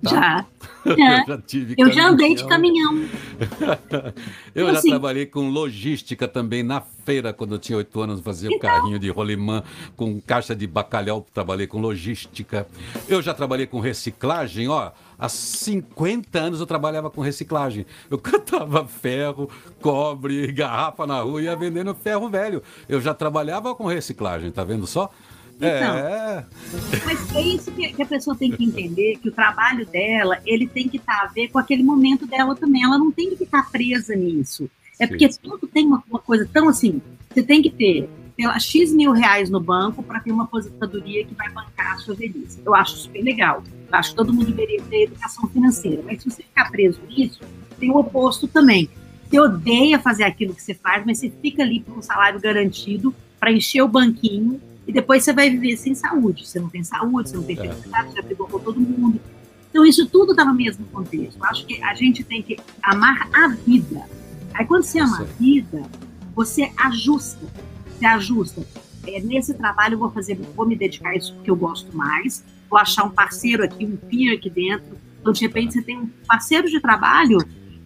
Tá? 0.05 0.11
Já. 0.11 0.47
eu 0.85 1.27
já 1.27 1.43
tive 1.43 1.75
Eu 1.79 1.93
já 1.93 2.09
andei 2.09 2.35
de 2.35 2.47
caminhão. 2.47 2.95
eu 4.55 4.63
então, 4.63 4.73
já 4.73 4.79
assim, 4.79 4.91
trabalhei 4.91 5.27
com 5.27 5.49
logística 5.49 6.29
também 6.29 6.63
na 6.63 6.81
feira, 6.81 7.33
quando 7.33 7.55
eu 7.55 7.59
tinha 7.59 7.77
oito 7.79 8.01
anos, 8.01 8.21
fazia 8.21 8.49
então, 8.49 8.59
o 8.59 8.61
carrinho 8.61 8.99
de 8.99 9.09
rolimã 9.11 9.63
com 9.97 10.21
caixa 10.21 10.55
de 10.55 10.67
bacalhau, 10.67 11.27
trabalhei 11.33 11.67
com 11.67 11.81
logística. 11.81 12.67
Eu 13.09 13.23
já 13.23 13.35
trabalhei 13.35 13.67
com 13.67 13.81
reciclagem, 13.81 14.69
ó. 14.69 14.93
Há 15.19 15.29
50 15.29 16.39
anos 16.39 16.61
eu 16.61 16.67
trabalhava 16.67 17.11
com 17.11 17.21
reciclagem. 17.21 17.87
Eu 18.11 18.19
catava 18.19 18.87
ferro, 18.87 19.49
cobre, 19.81 20.51
garrafa 20.53 21.07
na 21.07 21.21
rua 21.21 21.41
e 21.41 21.45
ia 21.45 21.57
vendendo 21.57 21.95
ferro 21.95 22.29
velho. 22.29 22.63
Eu 22.89 23.01
já 23.01 23.15
trabalhava 23.15 23.75
com 23.75 23.87
reciclagem, 23.87 24.51
tá 24.51 24.65
vendo 24.65 24.87
só? 24.87 25.11
Então, 25.57 25.97
é. 25.97 26.45
Mas 27.05 27.35
é 27.35 27.41
isso 27.41 27.71
que, 27.73 28.03
a 28.03 28.07
pessoa 28.07 28.37
tem 28.37 28.51
que 28.51 28.65
entender, 28.65 29.19
que 29.19 29.29
o 29.29 29.33
trabalho 29.33 29.87
dela, 29.87 30.39
ele 30.45 30.67
tem 30.67 30.89
que 30.89 30.97
estar 30.97 31.21
tá 31.21 31.25
a 31.25 31.27
ver 31.29 31.49
com 31.49 31.59
aquele 31.59 31.83
momento 31.83 32.27
dela 32.27 32.55
também. 32.55 32.83
Ela 32.83 32.99
não 32.99 33.13
tem 33.13 33.31
que 33.31 33.37
ficar 33.37 33.71
presa 33.71 34.15
nisso. 34.15 34.69
É 34.99 35.07
Sim. 35.07 35.09
porque 35.11 35.29
tudo 35.29 35.67
tem 35.67 35.87
uma, 35.87 36.03
uma, 36.09 36.19
coisa 36.19 36.49
tão 36.53 36.69
assim, 36.69 37.01
você 37.29 37.43
tem 37.43 37.61
que 37.61 37.71
ter 37.71 38.09
lá, 38.39 38.59
X 38.59 38.93
mil 38.93 39.13
reais 39.13 39.49
no 39.51 39.61
banco 39.61 40.03
para 40.03 40.21
ter 40.21 40.33
uma 40.33 40.45
aposentadoria 40.45 41.25
que 41.25 41.35
vai 41.35 41.49
bancar 41.51 41.95
a 41.95 41.99
sua 41.99 42.15
velhice. 42.15 42.61
Eu 42.65 42.75
acho 42.75 42.97
super 42.97 43.23
legal. 43.23 43.63
Eu 43.89 43.99
acho 43.99 44.11
que 44.11 44.17
todo 44.17 44.33
mundo 44.33 44.47
deveria 44.47 44.83
ter 44.83 45.05
educação 45.05 45.49
financeira. 45.49 46.03
Mas 46.05 46.23
se 46.23 46.31
você 46.31 46.43
ficar 46.43 46.71
preso 46.71 47.01
nisso, 47.09 47.41
tem 47.79 47.91
o 47.91 47.97
oposto 47.97 48.49
também. 48.49 48.89
Você 49.29 49.41
odeia 49.41 49.99
fazer 49.99 50.25
aquilo 50.25 50.55
que 50.55 50.63
você 50.63 50.75
faz, 50.75 51.05
mas 51.07 51.19
você 51.19 51.31
fica 51.43 51.63
ali 51.63 51.81
com 51.81 51.99
um 51.99 52.03
salário 52.03 52.41
garantido 52.41 53.15
para 53.39 53.53
encher 53.53 53.83
o 53.83 53.89
banquinho 53.89 54.61
e 54.87 54.93
depois 54.93 55.25
você 55.25 55.33
vai 55.33 55.51
viver 55.51 55.77
sem 55.77 55.95
saúde. 55.95 56.47
Você 56.47 56.61
não 56.61 56.69
tem 56.69 56.85
saúde, 56.85 57.31
você 57.31 57.37
não 57.37 57.45
tem 57.45 57.59
é. 57.59 57.63
felicidade, 57.63 58.11
você 58.11 58.17
já 58.17 58.23
brigou 58.23 58.47
com 58.47 58.59
todo 58.59 58.81
mundo. 58.81 59.21
Então, 59.71 59.85
isso 59.85 60.07
tudo 60.07 60.33
está 60.33 60.45
no 60.45 60.55
mesmo 60.55 60.85
contexto. 60.87 61.37
Eu 61.39 61.45
acho 61.47 61.67
que 61.67 61.83
a 61.83 61.95
gente 61.95 62.23
tem 62.23 62.43
que 62.43 62.57
amar 62.83 63.29
a 63.33 63.49
vida. 63.49 64.05
Aí, 64.53 64.65
quando 64.65 64.85
você 64.85 65.01
ama 65.01 65.23
a 65.23 65.25
vida, 65.25 65.83
você 66.35 66.71
ajusta. 66.79 67.47
Você 67.89 68.07
ajusta. 68.07 68.67
É, 69.07 69.21
nesse 69.21 69.53
trabalho, 69.55 69.95
eu 69.95 69.99
vou 69.99 70.11
fazer, 70.11 70.39
vou 70.55 70.67
me 70.67 70.77
dedicar 70.77 71.11
a 71.11 71.17
isso 71.17 71.35
porque 71.35 71.51
eu 71.51 71.57
gosto 71.57 71.97
mais. 71.97 72.45
Vou 72.71 72.79
achar 72.79 73.05
um 73.05 73.11
parceiro 73.11 73.65
aqui, 73.65 73.85
um 73.85 73.97
peer 73.97 74.37
aqui 74.37 74.49
dentro. 74.49 74.97
Então, 75.21 75.33
de 75.33 75.41
repente, 75.41 75.73
você 75.73 75.83
tem 75.83 75.99
um 75.99 76.11
parceiro 76.27 76.69
de 76.69 76.81
trabalho 76.81 77.39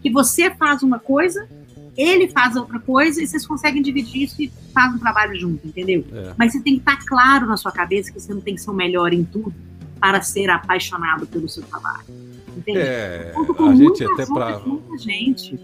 que 0.03 0.11
você 0.11 0.51
faz 0.51 0.83
uma 0.83 0.99
coisa 0.99 1.49
ele 1.99 2.29
faz 2.29 2.55
outra 2.55 2.79
coisa 2.79 3.21
e 3.21 3.27
vocês 3.27 3.45
conseguem 3.45 3.83
dividir 3.83 4.23
isso 4.23 4.41
e 4.41 4.53
faz 4.73 4.95
um 4.95 4.99
trabalho 4.99 5.35
junto, 5.39 5.67
entendeu? 5.67 6.05
É. 6.13 6.33
Mas 6.39 6.53
você 6.53 6.61
tem 6.61 6.75
que 6.75 6.79
estar 6.79 7.05
claro 7.05 7.45
na 7.45 7.57
sua 7.57 7.73
cabeça 7.73 8.13
que 8.13 8.21
você 8.21 8.33
não 8.33 8.41
tem 8.41 8.55
que 8.55 8.61
ser 8.61 8.71
o 8.71 8.75
melhor 8.75 9.13
em 9.13 9.25
tudo 9.25 9.53
para 9.99 10.23
ser 10.23 10.49
apaixonado 10.49 11.27
pelo 11.27 11.49
seu 11.49 11.65
trabalho. 11.65 12.07
Entende? 12.57 12.79
É, 12.79 13.35
a 13.59 13.75
gente 13.75 14.05
até 14.05 14.25
para 14.25 14.63
gente. 14.97 15.59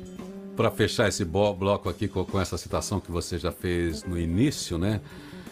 Para 0.57 0.71
fechar 0.73 1.09
esse 1.09 1.25
bloco 1.25 1.89
aqui 1.89 2.09
com, 2.09 2.25
com, 2.25 2.41
essa 2.41 2.59
citação 2.59 3.01
que 3.01 3.13
você 3.13 3.39
já 3.39 3.53
fez 3.53 4.03
no 4.05 4.19
início, 4.19 4.77
né? 4.77 5.01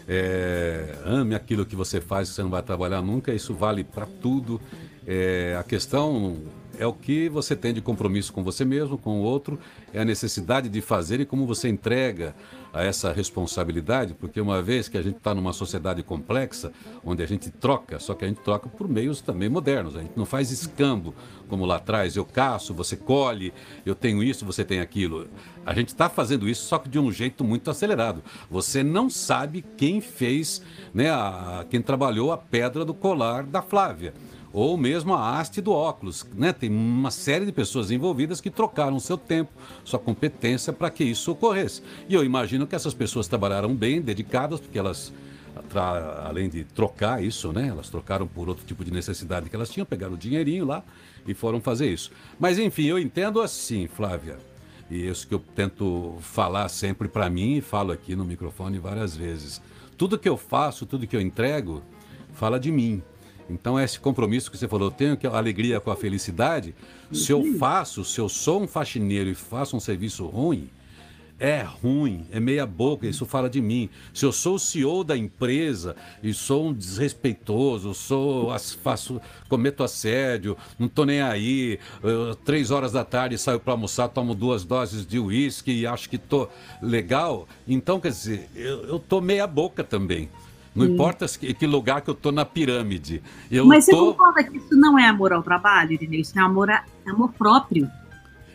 É, 0.09 0.97
ame 1.05 1.35
aquilo 1.37 1.65
que 1.65 1.77
você 1.77 2.01
faz, 2.01 2.29
você 2.29 2.43
não 2.43 2.51
vai 2.51 2.63
trabalhar 2.63 3.03
nunca. 3.03 3.33
Isso 3.33 3.55
vale 3.55 3.85
para 3.85 4.07
tudo. 4.07 4.61
É, 5.07 5.57
a 5.59 5.63
questão 5.63 6.39
é 6.79 6.87
o 6.87 6.93
que 6.93 7.29
você 7.29 7.55
tem 7.55 7.73
de 7.73 7.81
compromisso 7.81 8.33
com 8.33 8.43
você 8.43 8.65
mesmo, 8.65 8.99
com 8.99 9.21
o 9.21 9.23
outro, 9.23 9.59
é 9.93 10.01
a 10.01 10.05
necessidade 10.05 10.69
de 10.69 10.81
fazer 10.81 11.21
e 11.21 11.27
como 11.27 11.47
você 11.47 11.69
entrega 11.69 12.35
a 12.73 12.83
essa 12.83 13.13
responsabilidade, 13.13 14.15
porque 14.15 14.41
uma 14.41 14.63
vez 14.63 14.89
que 14.89 14.97
a 14.97 15.03
gente 15.03 15.19
está 15.19 15.35
numa 15.35 15.53
sociedade 15.53 16.03
complexa, 16.03 16.73
onde 17.05 17.23
a 17.23 17.27
gente 17.27 17.51
troca, 17.51 17.99
só 17.99 18.15
que 18.15 18.25
a 18.25 18.29
gente 18.29 18.41
troca 18.41 18.69
por 18.69 18.89
meios 18.89 19.21
também 19.21 19.49
modernos, 19.49 19.95
a 19.95 20.01
gente 20.01 20.17
não 20.17 20.25
faz 20.25 20.51
escambo 20.51 21.15
como 21.49 21.67
lá 21.67 21.77
atrás, 21.77 22.17
eu 22.17 22.25
caço, 22.25 22.73
você 22.73 22.97
colhe, 22.97 23.53
eu 23.85 23.95
tenho 23.95 24.23
isso, 24.23 24.47
você 24.47 24.65
tem 24.65 24.81
aquilo. 24.81 25.29
A 25.67 25.75
gente 25.75 25.89
está 25.89 26.09
fazendo 26.09 26.49
isso, 26.49 26.65
só 26.65 26.79
que 26.79 26.89
de 26.89 26.99
um 26.99 27.13
jeito 27.13 27.45
muito 27.45 27.71
acelerado. 27.71 28.23
Você 28.51 28.83
não 28.83 29.11
sabe 29.11 29.63
quem 29.77 30.01
fez, 30.01 30.63
né, 30.95 31.11
a, 31.11 31.67
quem 31.69 31.83
trabalhou 31.83 32.33
a 32.33 32.39
pedra 32.39 32.87
do 32.87 32.95
colar 32.95 33.45
da 33.45 33.61
Flávia 33.61 34.15
ou 34.53 34.77
mesmo 34.77 35.15
a 35.15 35.39
haste 35.39 35.61
do 35.61 35.73
óculos. 35.73 36.27
Né? 36.35 36.53
Tem 36.53 36.71
uma 36.71 37.11
série 37.11 37.47
de 37.47 37.53
pessoas 37.53 37.91
envolvidas 37.91 38.41
que 38.41 38.51
trocaram 38.51 39.01
seu 39.01 39.17
tempo, 39.17 39.53
sua 39.85 39.99
competência 39.99 40.73
para 40.73 40.91
que 40.91 41.03
isso 41.03 41.33
ocorresse. 41.33 41.83
E 42.09 42.15
eu 42.15 42.25
imagino 42.25 42.67
que 42.67 42.75
essas 42.75 42.93
pessoas 42.93 43.27
trabalharam 43.27 43.75
bem, 43.75 44.01
dedicadas, 44.01 44.61
porque 44.61 44.79
elas, 44.79 45.13
além 46.25 46.49
de 46.49 46.65
trocar 46.65 47.23
isso, 47.23 47.53
né? 47.53 47.69
elas 47.69 47.89
trocaram 47.89 48.27
por 48.27 48.49
outro 48.49 48.65
tipo 48.67 48.85
de 48.85 48.93
necessidade 48.93 49.49
que 49.49 49.57
elas 49.57 49.71
tinham, 49.71 49.87
pegaram 49.87 50.15
o 50.15 50.19
dinheirinho 50.19 50.67
lá 50.67 50.85
e 51.27 51.33
foram 51.33 51.61
fazer 51.61 51.91
isso. 51.91 52.11
Mas 52.39 52.59
enfim, 52.59 52.85
eu 52.85 52.99
entendo 52.99 53.41
assim, 53.41 53.87
Flávia. 53.87 54.37
E 54.91 55.09
isso 55.09 55.27
que 55.27 55.33
eu 55.33 55.39
tento 55.39 56.19
falar 56.21 56.69
sempre 56.69 57.09
para 57.09 57.31
mim 57.31 57.57
e 57.57 57.61
falo 57.63 57.93
aqui 57.93 58.15
no 58.15 58.27
microfone 58.27 58.79
várias 58.79 59.17
vezes. 59.17 59.63
Tudo 59.97 60.19
que 60.19 60.29
eu 60.29 60.37
faço, 60.37 60.85
tudo 60.85 61.07
que 61.07 61.17
eu 61.17 61.21
entrego, 61.21 61.83
fala 62.35 62.61
de 62.61 62.71
mim. 62.71 63.03
Então, 63.49 63.79
esse 63.79 63.99
compromisso 63.99 64.51
que 64.51 64.57
você 64.57 64.69
falou, 64.69 64.89
eu 64.89 64.93
tenho 64.93 65.17
que 65.17 65.27
alegria 65.27 65.81
com 65.81 65.91
a 65.91 65.97
felicidade. 65.97 66.75
Se 67.13 67.33
eu 67.33 67.45
faço, 67.59 68.05
se 68.05 68.21
eu 68.21 68.29
sou 68.29 68.63
um 68.63 68.69
faxineiro 68.69 69.31
e 69.31 69.35
faço 69.35 69.77
um 69.77 69.81
serviço 69.81 70.27
ruim, 70.27 70.71
é 71.43 71.61
ruim, 71.61 72.25
é 72.31 72.39
meia 72.39 72.65
boca, 72.65 73.05
isso 73.05 73.27
fala 73.27 73.51
de 73.51 73.61
mim. 73.61 73.91
Se 74.15 74.25
eu 74.25 74.31
sou 74.31 74.55
o 74.55 74.59
CEO 74.61 75.03
da 75.03 75.17
empresa 75.17 75.97
e 76.23 76.33
sou 76.33 76.69
um 76.69 76.73
desrespeitoso, 76.73 77.93
sou, 77.95 78.57
faço, 78.81 79.21
cometo 79.49 79.83
assédio, 79.83 80.57
não 80.79 80.87
estou 80.87 81.05
nem 81.05 81.21
aí, 81.21 81.81
eu, 82.01 82.37
três 82.37 82.71
horas 82.71 82.93
da 82.93 83.05
tarde 83.05 83.37
saio 83.37 83.59
para 83.59 83.73
almoçar, 83.73 84.09
tomo 84.09 84.37
duas 84.37 84.65
doses 84.65 85.05
de 85.05 85.19
uísque 85.19 85.73
e 85.73 85.85
acho 85.85 86.09
que 86.09 86.15
estou 86.15 86.49
legal, 86.81 87.49
então 87.67 87.99
quer 87.99 88.11
dizer, 88.11 88.49
eu, 88.55 88.99
estou 88.99 89.21
meia 89.21 89.47
boca 89.47 89.83
também. 89.83 90.29
Não 90.75 90.87
Sim. 90.87 90.93
importa 90.95 91.27
que 91.27 91.67
lugar 91.67 92.01
que 92.01 92.09
eu 92.09 92.15
estou 92.15 92.33
na 92.33 92.45
pirâmide. 92.45 93.23
Eu 93.51 93.67
Mas 93.67 93.87
tô... 93.87 93.93
você 93.93 94.13
concorda 94.13 94.45
que 94.45 94.57
isso 94.57 94.75
não 94.75 94.99
é 94.99 95.07
amor 95.07 95.33
ao 95.33 95.43
trabalho, 95.43 95.93
Irineu? 95.93 96.21
Isso 96.21 96.39
é 96.39 96.43
amor, 96.43 96.71
a, 96.71 96.85
é 97.07 97.11
amor 97.11 97.33
próprio. 97.33 97.91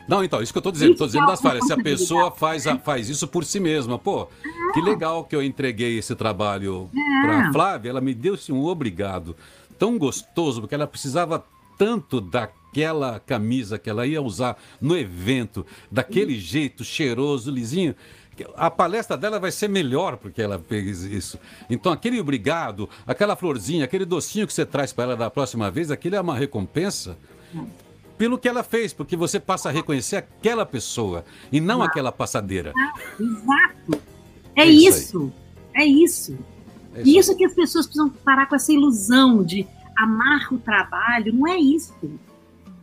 Não, 0.07 0.23
então, 0.23 0.41
isso 0.41 0.53
que 0.53 0.57
eu 0.57 0.61
estou 0.61 0.71
dizendo. 0.71 0.93
Estou 0.93 1.07
dizendo 1.07 1.25
é 1.25 1.27
das 1.27 1.41
falhas. 1.41 1.65
Se 1.65 1.73
a 1.73 1.77
pessoa 1.77 2.31
faz, 2.31 2.65
a, 2.65 2.77
faz 2.77 3.09
isso 3.09 3.27
por 3.27 3.43
si 3.43 3.59
mesma, 3.59 3.99
pô, 3.99 4.27
é. 4.43 4.73
que 4.73 4.81
legal 4.81 5.25
que 5.25 5.35
eu 5.35 5.43
entreguei 5.43 5.97
esse 5.97 6.15
trabalho 6.15 6.89
é. 6.95 7.27
para 7.27 7.51
Flávia. 7.51 7.89
Ela 7.89 8.01
me 8.01 8.13
deu 8.13 8.35
assim, 8.35 8.53
um 8.53 8.65
obrigado 8.65 9.35
tão 9.77 9.97
gostoso, 9.97 10.61
porque 10.61 10.73
ela 10.73 10.87
precisava 10.87 11.43
tanto 11.77 12.19
daquela 12.19 13.19
camisa 13.19 13.77
que 13.77 13.89
ela 13.89 14.07
ia 14.07 14.21
usar 14.21 14.57
no 14.81 14.97
evento, 14.97 15.65
daquele 15.91 16.39
jeito 16.39 16.83
cheiroso, 16.83 17.51
lisinho 17.51 17.93
a 18.55 18.69
palestra 18.69 19.17
dela 19.17 19.39
vai 19.39 19.51
ser 19.51 19.67
melhor 19.67 20.17
porque 20.17 20.41
ela 20.41 20.59
fez 20.59 21.03
isso. 21.03 21.39
Então, 21.69 21.91
aquele 21.91 22.19
obrigado, 22.19 22.89
aquela 23.05 23.35
florzinha, 23.35 23.85
aquele 23.85 24.05
docinho 24.05 24.45
que 24.45 24.53
você 24.53 24.65
traz 24.65 24.91
para 24.91 25.05
ela 25.05 25.15
da 25.15 25.29
próxima 25.29 25.71
vez, 25.71 25.91
aquilo 25.91 26.15
é 26.15 26.21
uma 26.21 26.35
recompensa 26.35 27.17
pelo 28.17 28.37
que 28.37 28.49
ela 28.49 28.63
fez, 28.63 28.93
porque 28.93 29.15
você 29.15 29.39
passa 29.39 29.69
a 29.69 29.71
reconhecer 29.71 30.15
aquela 30.15 30.65
pessoa 30.65 31.23
e 31.51 31.61
não 31.61 31.77
Exato. 31.77 31.89
aquela 31.91 32.11
passadeira. 32.11 32.73
Exato. 33.19 34.01
É, 34.55 34.63
é 34.63 34.65
isso. 34.65 34.97
isso 34.97 35.33
é 35.77 35.85
isso. 35.85 36.37
É 36.95 37.01
isso. 37.01 37.19
isso 37.19 37.37
que 37.37 37.45
as 37.45 37.53
pessoas 37.53 37.85
precisam 37.85 38.09
parar 38.09 38.47
com 38.47 38.55
essa 38.55 38.73
ilusão 38.73 39.43
de 39.43 39.67
amar 39.95 40.51
o 40.51 40.57
trabalho. 40.57 41.31
Não 41.33 41.47
é 41.47 41.57
isso. 41.57 41.93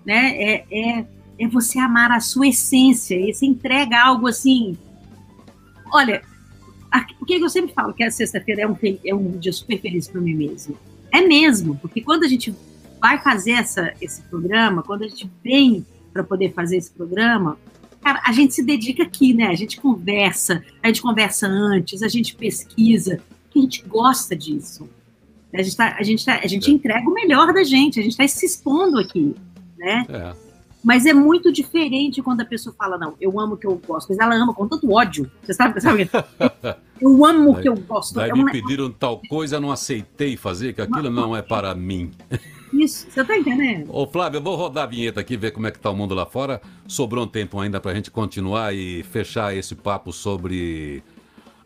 Né? 0.07 0.37
É, 0.37 0.67
é, 0.71 1.07
é 1.39 1.49
você 1.49 1.81
amar 1.81 2.13
a 2.13 2.21
sua 2.21 2.47
essência. 2.47 3.17
E 3.17 3.35
você 3.35 3.45
entrega 3.45 4.01
algo 4.01 4.29
assim. 4.29 4.79
Olha, 5.93 6.23
por 7.19 7.27
que 7.27 7.35
eu 7.35 7.49
sempre 7.49 7.73
falo 7.73 7.93
que 7.93 8.05
a 8.05 8.11
sexta-feira 8.11 8.63
é 8.63 8.69
um, 8.69 8.77
é 9.05 9.15
um 9.15 9.31
dia 9.39 9.53
super 9.53 9.81
feliz 9.81 10.09
para 10.09 10.21
mim 10.21 10.35
mesmo? 10.35 10.77
É 11.13 11.21
mesmo, 11.21 11.77
porque 11.77 12.01
quando 12.01 12.25
a 12.25 12.29
gente 12.29 12.55
vai 13.01 13.21
fazer 13.23 13.53
essa, 13.53 13.93
esse 14.01 14.23
programa, 14.23 14.83
quando 14.83 15.05
a 15.05 15.09
gente 15.09 15.31
vem 15.43 15.85
para 16.13 16.25
poder 16.25 16.53
fazer 16.53 16.77
esse 16.77 16.91
programa, 16.91 17.59
cara, 18.01 18.21
a 18.25 18.33
gente 18.33 18.55
se 18.55 18.63
dedica 18.63 19.03
aqui, 19.03 19.35
né? 19.35 19.47
A 19.47 19.55
gente 19.55 19.81
conversa, 19.81 20.65
a 20.83 20.87
gente 20.87 21.03
conversa 21.03 21.47
antes, 21.47 22.03
a 22.03 22.09
gente 22.09 22.35
pesquisa, 22.37 23.21
a 23.55 23.59
gente 23.59 23.83
gosta 23.83 24.35
disso. 24.37 24.89
A 25.53 25.63
gente, 25.63 25.77
tá, 25.77 25.97
a 25.99 26.03
gente, 26.03 26.25
tá, 26.25 26.41
a 26.43 26.47
gente 26.47 26.69
é. 26.69 26.75
entrega 26.75 27.09
o 27.09 27.15
melhor 27.15 27.53
da 27.53 27.63
gente, 27.63 28.01
a 28.01 28.03
gente 28.03 28.13
está 28.13 28.27
se 28.27 28.45
expondo 28.45 28.99
aqui, 28.99 29.35
né? 29.79 30.05
É. 30.09 30.35
Mas 30.85 31.07
é 31.07 31.15
muito 31.15 31.51
diferente 31.51 32.21
quando 32.21 32.43
a 32.43 32.45
pessoa 32.45 32.75
fala, 32.79 32.99
não, 32.99 33.15
eu 33.19 33.41
amo 33.41 33.55
o 33.55 33.57
que 33.57 33.67
eu 33.67 33.81
gosto, 33.85 34.11
mas 34.11 34.19
ela 34.19 34.35
ama 34.35 34.53
com 34.53 34.69
tanto 34.69 34.93
ódio. 34.93 35.31
Você 35.43 35.55
sabe? 35.55 35.81
sabe? 35.81 36.11
Eu 37.01 37.25
amo 37.25 37.51
o 37.51 37.61
que 37.61 37.69
eu 37.69 37.75
gosto. 37.75 38.15
Daí 38.15 38.31
é 38.31 38.33
me 38.33 38.51
pediram 38.51 38.89
tal 38.89 39.21
coisa, 39.29 39.59
não 39.59 39.73
aceitei 39.73 40.37
fazer, 40.37 40.73
que 40.73 40.81
aquilo 40.81 41.11
não 41.11 41.37
é 41.37 41.43
para 41.43 41.75
mim. 41.75 42.13
Isso, 42.73 43.09
você 43.11 43.25
tá 43.25 43.37
entendendo? 43.37 43.89
Ô, 43.93 44.07
Flávio, 44.07 44.39
eu 44.39 44.43
vou 44.43 44.57
rodar 44.57 44.85
a 44.85 44.87
vinheta 44.87 45.21
aqui, 45.21 45.37
ver 45.37 45.51
como 45.51 45.67
é 45.67 45.73
que 45.73 45.79
tá 45.79 45.91
o 45.91 45.97
mundo 45.97 46.15
lá 46.15 46.25
fora. 46.25 46.63
Sobrou 46.87 47.25
um 47.25 47.29
tempo 47.29 47.59
ainda 47.59 47.81
pra 47.81 47.93
gente 47.95 48.11
continuar 48.13 48.75
e 48.75 49.03
fechar 49.03 49.55
esse 49.55 49.75
papo 49.75 50.13
sobre 50.13 51.03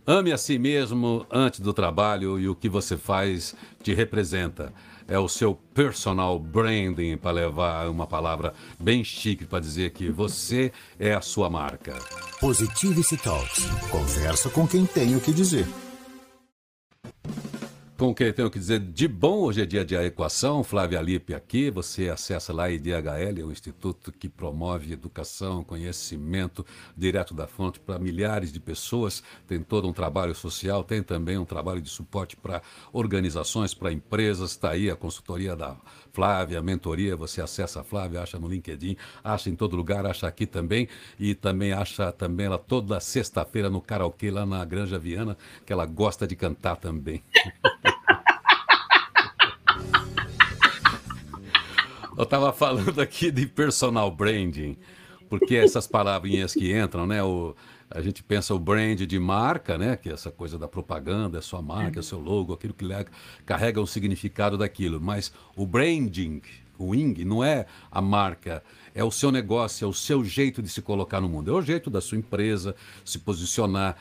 ame 0.06 0.32
a 0.32 0.38
si 0.38 0.58
mesmo 0.58 1.26
antes 1.30 1.60
do 1.60 1.74
trabalho 1.74 2.40
e 2.40 2.48
o 2.48 2.54
que 2.54 2.68
você 2.68 2.96
faz 2.96 3.54
te 3.82 3.92
representa. 3.92 4.72
É 5.08 5.18
o 5.18 5.28
seu 5.28 5.54
personal 5.72 6.38
branding, 6.38 7.16
para 7.16 7.30
levar 7.30 7.88
uma 7.88 8.06
palavra 8.06 8.52
bem 8.78 9.02
chique 9.02 9.46
para 9.46 9.58
dizer 9.58 9.90
que 9.90 10.10
você 10.10 10.70
é 11.00 11.14
a 11.14 11.22
sua 11.22 11.48
marca. 11.48 11.94
Positivity 12.38 13.16
Talks. 13.16 13.64
Conversa 13.90 14.50
com 14.50 14.68
quem 14.68 14.84
tem 14.84 15.16
o 15.16 15.20
que 15.20 15.32
dizer 15.32 15.66
com 17.98 18.14
quem 18.14 18.32
tenho 18.32 18.48
que 18.48 18.60
dizer 18.60 18.78
de 18.78 19.08
bom. 19.08 19.40
Hoje 19.40 19.60
é 19.60 19.66
dia 19.66 19.84
de 19.84 19.96
equação. 19.96 20.62
Flávia 20.62 21.02
Lipe 21.02 21.34
aqui. 21.34 21.68
Você 21.68 22.08
acessa 22.08 22.52
lá 22.52 22.70
IDHL, 22.70 23.40
é 23.40 23.44
um 23.44 23.50
instituto 23.50 24.12
que 24.12 24.28
promove 24.28 24.92
educação, 24.92 25.64
conhecimento 25.64 26.64
direto 26.96 27.34
da 27.34 27.48
fonte 27.48 27.80
para 27.80 27.98
milhares 27.98 28.52
de 28.52 28.60
pessoas. 28.60 29.20
Tem 29.48 29.60
todo 29.60 29.88
um 29.88 29.92
trabalho 29.92 30.32
social, 30.32 30.84
tem 30.84 31.02
também 31.02 31.38
um 31.38 31.44
trabalho 31.44 31.82
de 31.82 31.90
suporte 31.90 32.36
para 32.36 32.62
organizações, 32.92 33.74
para 33.74 33.92
empresas. 33.92 34.52
Está 34.52 34.70
aí 34.70 34.88
a 34.88 34.94
consultoria 34.94 35.56
da 35.56 35.76
Flávia, 36.12 36.60
a 36.60 36.62
mentoria. 36.62 37.16
Você 37.16 37.42
acessa 37.42 37.80
a 37.80 37.84
Flávia, 37.84 38.22
acha 38.22 38.38
no 38.38 38.46
LinkedIn, 38.46 38.96
acha 39.24 39.50
em 39.50 39.56
todo 39.56 39.74
lugar, 39.74 40.06
acha 40.06 40.28
aqui 40.28 40.46
também. 40.46 40.86
E 41.18 41.34
também 41.34 41.72
acha 41.72 42.12
também 42.12 42.46
ela 42.46 42.58
toda 42.58 43.00
sexta-feira 43.00 43.68
no 43.68 43.80
karaokê 43.80 44.30
lá 44.30 44.46
na 44.46 44.64
Granja 44.64 45.00
Viana, 45.00 45.36
que 45.66 45.72
ela 45.72 45.84
gosta 45.84 46.28
de 46.28 46.36
cantar 46.36 46.76
também. 46.76 47.24
Eu 52.18 52.24
estava 52.24 52.52
falando 52.52 53.00
aqui 53.00 53.30
de 53.30 53.46
personal 53.46 54.10
branding, 54.10 54.76
porque 55.28 55.54
essas 55.54 55.86
palavrinhas 55.86 56.52
que 56.52 56.76
entram, 56.76 57.06
né? 57.06 57.22
O, 57.22 57.54
a 57.88 58.00
gente 58.02 58.24
pensa 58.24 58.52
o 58.52 58.58
brand 58.58 59.00
de 59.02 59.18
marca, 59.20 59.78
né? 59.78 59.96
Que 59.96 60.08
é 60.08 60.14
essa 60.14 60.28
coisa 60.28 60.58
da 60.58 60.66
propaganda, 60.66 61.38
é 61.38 61.40
sua 61.40 61.62
marca, 61.62 62.00
é 62.00 62.02
seu 62.02 62.18
logo, 62.18 62.52
aquilo 62.52 62.74
que 62.74 62.84
carrega 63.46 63.80
o 63.80 63.86
significado 63.86 64.58
daquilo. 64.58 65.00
Mas 65.00 65.32
o 65.54 65.64
branding, 65.64 66.42
o 66.76 66.92
ing, 66.92 67.24
não 67.24 67.44
é 67.44 67.66
a 67.88 68.02
marca, 68.02 68.64
é 68.92 69.04
o 69.04 69.12
seu 69.12 69.30
negócio, 69.30 69.84
é 69.84 69.88
o 69.88 69.94
seu 69.94 70.24
jeito 70.24 70.60
de 70.60 70.68
se 70.68 70.82
colocar 70.82 71.20
no 71.20 71.28
mundo, 71.28 71.52
é 71.52 71.54
o 71.54 71.62
jeito 71.62 71.88
da 71.88 72.00
sua 72.00 72.18
empresa 72.18 72.74
se 73.04 73.20
posicionar. 73.20 73.96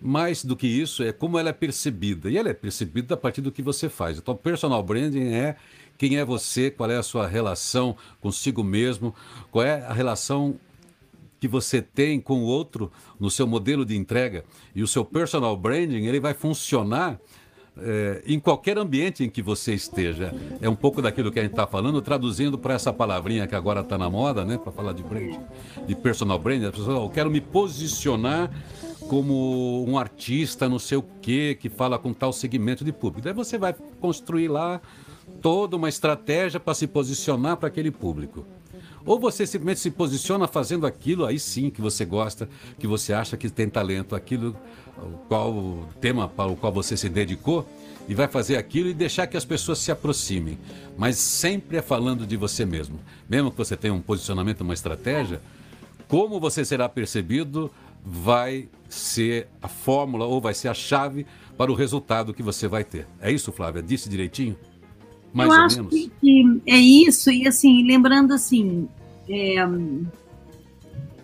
Mais 0.00 0.42
do 0.42 0.56
que 0.56 0.66
isso, 0.66 1.02
é 1.02 1.12
como 1.12 1.38
ela 1.38 1.50
é 1.50 1.52
percebida. 1.52 2.30
E 2.30 2.38
ela 2.38 2.48
é 2.48 2.54
percebida 2.54 3.12
a 3.12 3.16
partir 3.16 3.42
do 3.42 3.52
que 3.52 3.60
você 3.60 3.90
faz. 3.90 4.16
Então, 4.16 4.34
personal 4.34 4.82
branding 4.82 5.34
é 5.34 5.56
quem 5.98 6.16
é 6.16 6.24
você, 6.24 6.70
qual 6.70 6.90
é 6.90 6.96
a 6.96 7.02
sua 7.02 7.26
relação 7.26 7.96
consigo 8.20 8.62
mesmo, 8.62 9.14
qual 9.50 9.64
é 9.64 9.84
a 9.84 9.92
relação 9.92 10.58
que 11.40 11.48
você 11.48 11.82
tem 11.82 12.20
com 12.20 12.40
o 12.40 12.46
outro 12.46 12.90
no 13.18 13.30
seu 13.30 13.46
modelo 13.46 13.84
de 13.84 13.96
entrega. 13.96 14.44
E 14.74 14.82
o 14.82 14.86
seu 14.86 15.04
personal 15.04 15.56
branding 15.56 16.06
ele 16.06 16.20
vai 16.20 16.34
funcionar 16.34 17.20
é, 17.80 18.22
em 18.26 18.40
qualquer 18.40 18.76
ambiente 18.78 19.24
em 19.24 19.30
que 19.30 19.40
você 19.40 19.74
esteja. 19.74 20.34
É 20.60 20.68
um 20.68 20.74
pouco 20.74 21.00
daquilo 21.00 21.30
que 21.30 21.38
a 21.38 21.42
gente 21.42 21.52
está 21.52 21.66
falando, 21.66 22.02
traduzindo 22.02 22.58
para 22.58 22.74
essa 22.74 22.92
palavrinha 22.92 23.46
que 23.46 23.54
agora 23.54 23.80
está 23.80 23.96
na 23.96 24.10
moda, 24.10 24.44
né? 24.44 24.58
Para 24.58 24.72
falar 24.72 24.92
de 24.92 25.02
branding, 25.02 25.40
de 25.86 25.94
personal 25.94 26.38
branding. 26.38 26.66
A 26.66 26.72
pessoa, 26.72 27.04
eu 27.04 27.10
quero 27.10 27.30
me 27.30 27.40
posicionar 27.40 28.50
como 29.08 29.84
um 29.88 29.98
artista, 29.98 30.68
não 30.68 30.78
sei 30.78 30.98
o 30.98 31.04
quê, 31.22 31.56
que 31.58 31.68
fala 31.68 31.98
com 31.98 32.12
tal 32.12 32.32
segmento 32.32 32.84
de 32.84 32.92
público. 32.92 33.24
Daí 33.24 33.32
você 33.32 33.56
vai 33.56 33.74
construir 34.00 34.48
lá 34.48 34.80
toda 35.40 35.76
uma 35.76 35.88
estratégia 35.88 36.60
para 36.60 36.74
se 36.74 36.86
posicionar 36.86 37.56
para 37.56 37.68
aquele 37.68 37.90
público. 37.90 38.44
Ou 39.06 39.18
você 39.18 39.46
simplesmente 39.46 39.80
se 39.80 39.90
posiciona 39.90 40.46
fazendo 40.46 40.86
aquilo 40.86 41.24
aí 41.24 41.38
sim 41.38 41.70
que 41.70 41.80
você 41.80 42.04
gosta, 42.04 42.48
que 42.78 42.86
você 42.86 43.14
acha 43.14 43.36
que 43.36 43.48
tem 43.48 43.68
talento, 43.68 44.14
aquilo 44.14 44.54
qual 45.28 45.50
o 45.50 45.88
tema 46.00 46.28
para 46.28 46.50
o 46.50 46.56
qual 46.56 46.72
você 46.72 46.96
se 46.96 47.08
dedicou 47.08 47.66
e 48.06 48.14
vai 48.14 48.28
fazer 48.28 48.56
aquilo 48.56 48.88
e 48.88 48.94
deixar 48.94 49.26
que 49.26 49.36
as 49.36 49.44
pessoas 49.44 49.78
se 49.78 49.90
aproximem, 49.90 50.58
mas 50.96 51.16
sempre 51.16 51.78
é 51.78 51.82
falando 51.82 52.26
de 52.26 52.36
você 52.36 52.66
mesmo. 52.66 52.98
Mesmo 53.28 53.50
que 53.50 53.56
você 53.56 53.76
tenha 53.76 53.94
um 53.94 54.00
posicionamento, 54.00 54.60
uma 54.60 54.74
estratégia, 54.74 55.40
como 56.06 56.40
você 56.40 56.64
será 56.64 56.88
percebido 56.88 57.70
vai 58.10 58.68
ser 58.88 59.48
a 59.60 59.68
fórmula 59.68 60.24
ou 60.24 60.40
vai 60.40 60.54
ser 60.54 60.68
a 60.68 60.74
chave 60.74 61.26
para 61.58 61.70
o 61.70 61.74
resultado 61.74 62.32
que 62.32 62.42
você 62.42 62.66
vai 62.66 62.82
ter. 62.82 63.06
É 63.20 63.30
isso, 63.30 63.52
Flávia? 63.52 63.82
Disse 63.82 64.08
direitinho? 64.08 64.56
Mais 65.32 65.50
eu 65.50 65.54
acho 65.56 65.84
que, 65.84 66.10
que, 66.20 66.62
é 66.66 66.76
isso, 66.78 67.30
e 67.30 67.46
assim, 67.46 67.86
lembrando 67.86 68.32
assim, 68.32 68.88
é, 69.28 69.56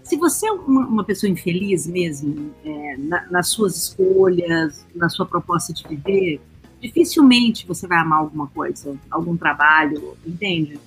se 0.02 0.14
você 0.16 0.46
é 0.46 0.52
uma, 0.52 0.86
uma 0.86 1.04
pessoa 1.04 1.30
infeliz 1.30 1.86
mesmo, 1.86 2.52
é, 2.62 2.96
na, 2.98 3.26
nas 3.30 3.48
suas 3.48 3.76
escolhas, 3.76 4.84
na 4.94 5.08
sua 5.08 5.24
proposta 5.24 5.72
de 5.72 5.88
viver, 5.88 6.38
dificilmente 6.82 7.66
você 7.66 7.86
vai 7.86 7.96
amar 7.96 8.18
alguma 8.18 8.46
coisa, 8.48 8.94
algum 9.10 9.38
trabalho, 9.38 10.14
entende? 10.26 10.78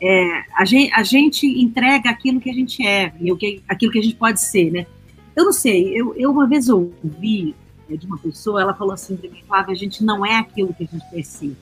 É, 0.00 0.44
a, 0.56 0.64
gente, 0.64 0.92
a 0.94 1.02
gente 1.02 1.46
entrega 1.46 2.08
aquilo 2.08 2.40
que 2.40 2.48
a 2.48 2.54
gente 2.54 2.84
é, 2.84 3.12
e 3.20 3.30
o 3.30 3.36
que, 3.36 3.62
aquilo 3.68 3.92
que 3.92 3.98
a 3.98 4.02
gente 4.02 4.16
pode 4.16 4.40
ser, 4.40 4.72
né? 4.72 4.86
Eu 5.34 5.44
não 5.44 5.52
sei, 5.52 5.98
eu, 5.98 6.14
eu 6.14 6.30
uma 6.30 6.46
vez 6.46 6.68
ouvi 6.68 7.54
é, 7.88 7.96
de 7.96 8.06
uma 8.06 8.18
pessoa, 8.18 8.60
ela 8.60 8.74
falou 8.74 8.92
assim 8.92 9.16
para 9.16 9.30
mim, 9.30 9.42
Flávia, 9.46 9.72
a 9.72 9.76
gente 9.76 10.04
não 10.04 10.24
é 10.24 10.38
aquilo 10.38 10.74
que 10.74 10.84
a 10.84 10.86
gente 10.86 11.10
quer 11.10 11.22
ser 11.24 11.56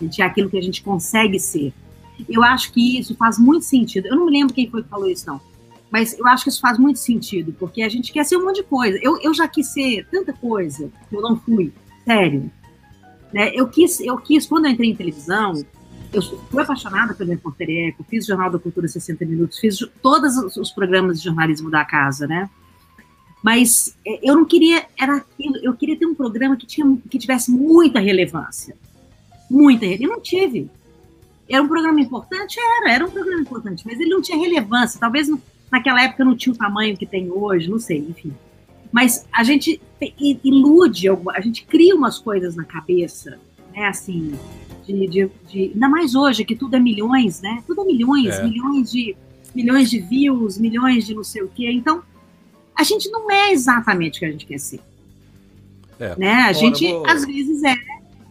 de 0.00 0.22
aquilo 0.22 0.48
que 0.48 0.58
a 0.58 0.62
gente 0.62 0.82
consegue 0.82 1.40
ser. 1.40 1.72
Eu 2.28 2.42
acho 2.42 2.72
que 2.72 2.98
isso 2.98 3.14
faz 3.16 3.38
muito 3.38 3.64
sentido. 3.64 4.06
Eu 4.06 4.16
não 4.16 4.26
me 4.26 4.32
lembro 4.32 4.54
quem 4.54 4.70
foi 4.70 4.82
que 4.82 4.88
falou 4.88 5.08
isso, 5.08 5.26
não. 5.26 5.40
Mas 5.90 6.18
eu 6.18 6.26
acho 6.26 6.44
que 6.44 6.50
isso 6.50 6.60
faz 6.60 6.78
muito 6.78 6.98
sentido, 6.98 7.54
porque 7.58 7.82
a 7.82 7.88
gente 7.88 8.12
quer 8.12 8.24
ser 8.24 8.36
um 8.36 8.44
monte 8.44 8.56
de 8.56 8.62
coisa. 8.64 8.98
Eu, 9.02 9.18
eu 9.22 9.32
já 9.32 9.48
quis 9.48 9.68
ser 9.68 10.06
tanta 10.10 10.32
coisa 10.32 10.90
que 11.08 11.16
eu 11.16 11.22
não 11.22 11.36
fui, 11.36 11.72
sério. 12.04 12.50
Né? 13.32 13.50
Eu, 13.54 13.68
quis, 13.68 13.98
eu 14.00 14.16
quis, 14.18 14.46
quando 14.46 14.66
eu 14.66 14.72
entrei 14.72 14.90
em 14.90 14.94
televisão, 14.94 15.54
eu 16.12 16.22
fui 16.22 16.62
apaixonada 16.62 17.14
pelo 17.14 17.30
Repórter 17.30 17.68
Eco, 17.70 18.04
fiz 18.08 18.26
Jornal 18.26 18.50
da 18.50 18.58
Cultura 18.58 18.86
60 18.86 19.24
Minutos, 19.24 19.58
fiz 19.58 19.78
todos 20.02 20.56
os 20.56 20.70
programas 20.70 21.18
de 21.18 21.24
jornalismo 21.24 21.70
da 21.70 21.84
casa, 21.84 22.26
né? 22.26 22.50
Mas 23.42 23.96
é, 24.06 24.28
eu 24.28 24.34
não 24.34 24.44
queria, 24.44 24.86
era 24.98 25.16
aquilo, 25.16 25.56
eu 25.62 25.74
queria 25.74 25.96
ter 25.96 26.06
um 26.06 26.14
programa 26.14 26.56
que, 26.56 26.66
tinha, 26.66 26.98
que 27.08 27.18
tivesse 27.18 27.50
muita 27.50 28.00
relevância 28.00 28.74
muita. 29.50 29.86
Eu 29.86 30.08
não 30.08 30.20
tive. 30.20 30.68
Era 31.48 31.62
um 31.62 31.68
programa 31.68 32.00
importante? 32.00 32.58
Era, 32.60 32.92
era 32.92 33.06
um 33.06 33.10
programa 33.10 33.40
importante, 33.40 33.84
mas 33.86 33.98
ele 33.98 34.10
não 34.10 34.20
tinha 34.20 34.38
relevância. 34.38 35.00
Talvez 35.00 35.28
naquela 35.70 36.02
época 36.02 36.24
não 36.24 36.36
tinha 36.36 36.52
o 36.52 36.56
tamanho 36.56 36.96
que 36.96 37.06
tem 37.06 37.30
hoje, 37.30 37.70
não 37.70 37.78
sei, 37.78 37.98
enfim. 37.98 38.32
Mas 38.92 39.26
a 39.32 39.42
gente 39.42 39.80
ilude, 40.44 41.08
a 41.08 41.40
gente 41.40 41.64
cria 41.64 41.94
umas 41.94 42.18
coisas 42.18 42.56
na 42.56 42.64
cabeça, 42.64 43.38
né, 43.74 43.86
assim, 43.86 44.34
de, 44.86 45.06
de, 45.06 45.30
de 45.46 45.70
ainda 45.74 45.88
mais 45.88 46.14
hoje, 46.14 46.44
que 46.44 46.56
tudo 46.56 46.76
é 46.76 46.80
milhões, 46.80 47.42
né? 47.42 47.62
Tudo 47.66 47.82
é 47.82 47.84
milhões, 47.84 48.34
é. 48.34 48.44
milhões 48.44 48.90
de 48.90 49.16
milhões 49.54 49.90
de 49.90 49.98
views, 49.98 50.58
milhões 50.58 51.06
de 51.06 51.14
não 51.14 51.24
sei 51.24 51.42
o 51.42 51.48
quê. 51.48 51.70
Então, 51.70 52.02
a 52.78 52.84
gente 52.84 53.10
não 53.10 53.28
é 53.28 53.50
exatamente 53.50 54.16
o 54.16 54.20
que 54.20 54.26
a 54.26 54.30
gente 54.30 54.46
quer 54.46 54.60
ser. 54.60 54.80
É. 55.98 56.14
Né? 56.16 56.32
A 56.32 56.52
gente, 56.52 56.88
vou... 56.88 57.04
às 57.04 57.24
vezes, 57.24 57.64
é 57.64 57.74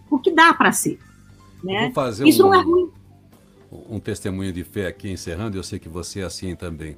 o 0.10 0.18
que 0.18 0.32
dá 0.32 0.54
para 0.54 0.72
ser. 0.72 0.98
Né? 1.62 1.92
Isso 2.26 2.46
um, 2.46 2.50
não 2.50 2.54
é 2.54 2.64
ruim. 2.64 2.90
Um 3.70 4.00
testemunho 4.00 4.54
de 4.54 4.64
fé 4.64 4.88
aqui 4.88 5.12
encerrando, 5.12 5.58
eu 5.58 5.64
sei 5.64 5.80
que 5.80 5.90
você 5.90 6.22
é 6.22 6.24
assim 6.24 6.56
também. 6.56 6.98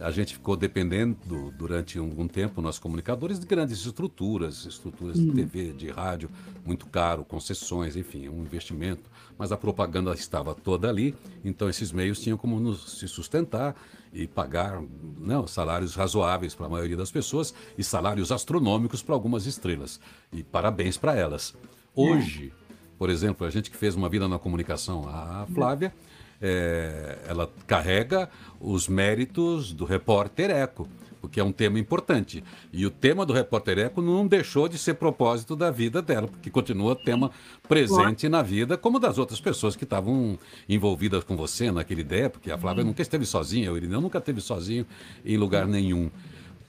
A 0.00 0.10
gente 0.10 0.34
ficou 0.34 0.56
dependendo 0.56 1.52
durante 1.58 1.98
algum 1.98 2.26
tempo, 2.26 2.62
nós 2.62 2.78
comunicadores, 2.78 3.38
de 3.38 3.46
grandes 3.46 3.84
estruturas, 3.84 4.64
estruturas 4.64 5.18
de 5.18 5.30
TV, 5.32 5.72
de 5.72 5.88
rádio, 5.88 6.30
muito 6.64 6.86
caro, 6.86 7.24
concessões, 7.24 7.94
enfim, 7.94 8.28
um 8.28 8.40
investimento. 8.40 9.10
Mas 9.38 9.52
a 9.52 9.56
propaganda 9.56 10.14
estava 10.14 10.54
toda 10.54 10.88
ali, 10.88 11.14
então 11.44 11.68
esses 11.68 11.92
meios 11.92 12.20
tinham 12.20 12.38
como 12.38 12.58
nos, 12.58 12.98
se 12.98 13.06
sustentar 13.06 13.76
e 14.12 14.26
pagar 14.26 14.82
né, 15.18 15.42
salários 15.46 15.94
razoáveis 15.94 16.54
para 16.54 16.66
a 16.66 16.68
maioria 16.70 16.96
das 16.96 17.10
pessoas 17.10 17.52
e 17.76 17.84
salários 17.84 18.32
astronômicos 18.32 19.02
para 19.02 19.14
algumas 19.14 19.44
estrelas. 19.44 20.00
E 20.32 20.42
parabéns 20.42 20.96
para 20.96 21.14
elas. 21.14 21.54
Hoje, 21.94 22.52
por 22.98 23.10
exemplo, 23.10 23.46
a 23.46 23.50
gente 23.50 23.70
que 23.70 23.76
fez 23.76 23.94
uma 23.94 24.08
vida 24.08 24.26
na 24.26 24.38
comunicação, 24.38 25.06
a 25.08 25.46
Flávia 25.54 25.92
é, 26.40 27.18
ela 27.26 27.50
carrega 27.66 28.28
os 28.60 28.88
méritos 28.88 29.72
do 29.72 29.84
repórter 29.84 30.50
Eco, 30.50 30.88
porque 31.20 31.40
é 31.40 31.44
um 31.44 31.52
tema 31.52 31.78
importante. 31.78 32.42
E 32.72 32.86
o 32.86 32.90
tema 32.90 33.24
do 33.26 33.32
repórter 33.32 33.78
Eco 33.78 34.00
não 34.00 34.26
deixou 34.26 34.68
de 34.68 34.78
ser 34.78 34.94
propósito 34.94 35.56
da 35.56 35.70
vida 35.70 36.00
dela, 36.00 36.28
porque 36.28 36.50
continua 36.50 36.94
tema 36.94 37.30
presente 37.68 38.28
na 38.28 38.42
vida, 38.42 38.76
como 38.76 38.98
das 38.98 39.18
outras 39.18 39.40
pessoas 39.40 39.76
que 39.76 39.84
estavam 39.84 40.38
envolvidas 40.68 41.24
com 41.24 41.36
você 41.36 41.70
naquela 41.70 42.00
ideia, 42.00 42.30
porque 42.30 42.50
a 42.50 42.58
Flávia 42.58 42.84
nunca 42.84 43.02
esteve 43.02 43.24
sozinha, 43.26 43.72
o 43.72 43.76
Irineu 43.76 44.00
nunca 44.00 44.18
esteve 44.18 44.40
sozinho 44.40 44.86
em 45.24 45.36
lugar 45.36 45.66
nenhum. 45.66 46.10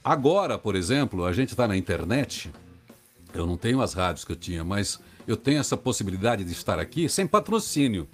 Agora, 0.02 0.58
por 0.58 0.74
exemplo, 0.74 1.24
a 1.24 1.32
gente 1.32 1.50
está 1.50 1.68
na 1.68 1.76
internet, 1.76 2.50
eu 3.34 3.46
não 3.46 3.56
tenho 3.56 3.80
as 3.80 3.92
rádios 3.92 4.24
que 4.24 4.32
eu 4.32 4.36
tinha, 4.36 4.64
mas 4.64 4.98
eu 5.26 5.36
tenho 5.36 5.60
essa 5.60 5.76
possibilidade 5.76 6.44
de 6.44 6.52
estar 6.52 6.78
aqui 6.78 7.08
sem 7.08 7.26
patrocínio. 7.26 8.08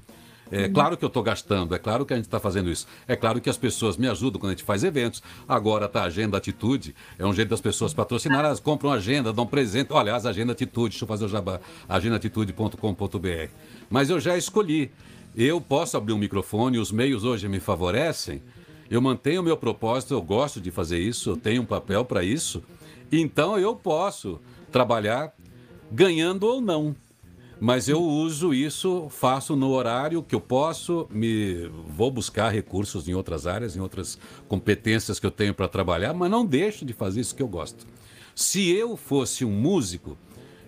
É 0.50 0.68
claro 0.68 0.96
que 0.96 1.04
eu 1.04 1.09
estou 1.09 1.22
gastando, 1.22 1.74
é 1.74 1.78
claro 1.78 2.04
que 2.04 2.12
a 2.12 2.16
gente 2.16 2.26
está 2.26 2.38
fazendo 2.38 2.70
isso. 2.70 2.87
É 3.09 3.16
claro 3.16 3.40
que 3.40 3.48
as 3.48 3.57
pessoas 3.57 3.96
me 3.96 4.07
ajudam 4.09 4.40
quando 4.40 4.50
a 4.50 4.54
gente 4.54 4.64
faz 4.64 4.85
eventos. 4.85 5.22
Agora 5.48 5.88
tá 5.88 6.02
a 6.02 6.04
Agenda 6.04 6.37
Atitude, 6.37 6.94
é 7.18 7.24
um 7.24 7.33
jeito 7.33 7.48
das 7.48 7.61
pessoas 7.61 7.94
patrocinar, 7.94 8.44
elas 8.44 8.61
compram 8.61 8.92
agenda, 8.92 9.33
dão 9.33 9.46
presente. 9.46 9.92
Olha, 9.92 10.14
as 10.14 10.26
Agenda 10.26 10.52
Atitude, 10.52 10.90
deixa 10.90 11.04
eu 11.04 11.09
fazer 11.09 11.24
o 11.24 11.28
jabá, 11.28 11.61
agendaatitude.com.br. 11.88 13.50
Mas 13.88 14.11
eu 14.11 14.20
já 14.20 14.37
escolhi. 14.37 14.90
Eu 15.37 15.61
posso 15.61 15.96
abrir 15.96 16.12
um 16.12 16.18
microfone, 16.18 16.78
os 16.78 16.92
meios 16.92 17.24
hoje 17.24 17.48
me 17.48 17.59
favorecem. 17.59 18.40
Eu 18.88 19.00
mantenho 19.00 19.40
o 19.40 19.44
meu 19.44 19.57
propósito, 19.57 20.14
eu 20.14 20.22
gosto 20.22 20.61
de 20.61 20.70
fazer 20.70 20.98
isso, 20.98 21.30
eu 21.30 21.37
tenho 21.37 21.62
um 21.62 21.66
papel 21.66 22.04
para 22.04 22.22
isso. 22.22 22.62
Então 23.11 23.59
eu 23.59 23.74
posso 23.74 24.40
trabalhar 24.70 25.33
ganhando 25.90 26.46
ou 26.46 26.61
não. 26.61 26.94
Mas 27.60 27.88
eu 27.88 28.02
uso 28.02 28.52
isso, 28.52 29.08
faço 29.10 29.54
no 29.54 29.70
horário 29.70 30.22
que 30.22 30.34
eu 30.34 30.40
posso, 30.40 31.06
me 31.10 31.68
vou 31.88 32.10
buscar 32.10 32.50
recursos 32.50 33.08
em 33.08 33.14
outras 33.14 33.46
áreas, 33.46 33.76
em 33.76 33.80
outras 33.80 34.18
competências 34.48 35.20
que 35.20 35.26
eu 35.26 35.30
tenho 35.30 35.54
para 35.54 35.68
trabalhar, 35.68 36.12
mas 36.12 36.30
não 36.30 36.44
deixo 36.44 36.84
de 36.84 36.92
fazer 36.92 37.20
isso 37.20 37.34
que 37.34 37.42
eu 37.42 37.48
gosto. 37.48 37.86
Se 38.34 38.70
eu 38.70 38.96
fosse 38.96 39.44
um 39.44 39.52
músico 39.52 40.18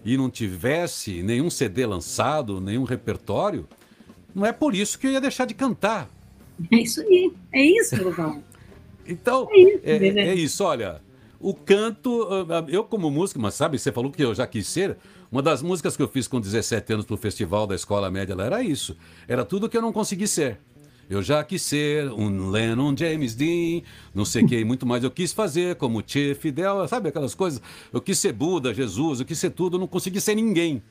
e 0.04 0.16
não 0.16 0.30
tivesse 0.30 1.22
nenhum 1.22 1.50
CD 1.50 1.84
lançado, 1.84 2.60
nenhum 2.60 2.84
repertório, 2.84 3.68
não 4.34 4.46
é 4.46 4.52
por 4.52 4.74
isso 4.74 4.98
que 4.98 5.06
eu 5.06 5.10
ia 5.10 5.20
deixar 5.20 5.46
de 5.46 5.54
cantar. 5.54 6.08
É 6.70 6.76
isso 6.76 7.00
aí, 7.00 7.32
é 7.52 7.62
isso, 7.62 8.02
Lugão. 8.02 8.42
então, 9.06 9.48
é 9.50 9.58
isso, 9.58 9.80
é, 9.84 10.28
é 10.28 10.34
isso, 10.34 10.64
olha, 10.64 11.02
o 11.40 11.54
canto, 11.54 12.26
ah, 12.50 12.64
eu 12.68 12.84
como 12.84 13.10
músico, 13.10 13.40
mas 13.40 13.54
sabe, 13.54 13.78
você 13.78 13.92
falou 13.92 14.10
que 14.10 14.22
eu 14.22 14.34
já 14.34 14.46
quis 14.46 14.66
ser, 14.66 14.96
uma 15.30 15.42
das 15.42 15.62
músicas 15.62 15.96
que 15.96 16.02
eu 16.02 16.08
fiz 16.08 16.26
com 16.28 16.40
17 16.40 16.92
anos 16.92 17.04
pro 17.04 17.16
festival 17.16 17.66
da 17.66 17.74
Escola 17.74 18.10
Média 18.10 18.34
lá 18.34 18.44
era 18.44 18.62
isso. 18.62 18.96
Era 19.26 19.44
tudo 19.44 19.68
que 19.68 19.76
eu 19.76 19.82
não 19.82 19.92
consegui 19.92 20.26
ser. 20.26 20.58
Eu 21.08 21.22
já 21.22 21.42
quis 21.44 21.62
ser 21.62 22.10
um 22.10 22.50
Lennon, 22.50 22.96
James 22.96 23.34
Dean, 23.34 23.82
não 24.12 24.24
sei 24.24 24.42
o 24.42 24.46
que, 24.46 24.64
muito 24.64 24.84
mais. 24.84 25.04
Eu 25.04 25.10
quis 25.10 25.32
fazer 25.32 25.76
como 25.76 26.02
Che, 26.04 26.34
Fidel, 26.34 26.86
sabe 26.88 27.08
aquelas 27.08 27.34
coisas? 27.34 27.62
Eu 27.92 28.00
quis 28.00 28.18
ser 28.18 28.32
Buda, 28.32 28.74
Jesus, 28.74 29.20
eu 29.20 29.26
quis 29.26 29.38
ser 29.38 29.50
tudo, 29.50 29.76
eu 29.76 29.80
não 29.80 29.86
consegui 29.86 30.20
ser 30.20 30.34
ninguém. 30.34 30.82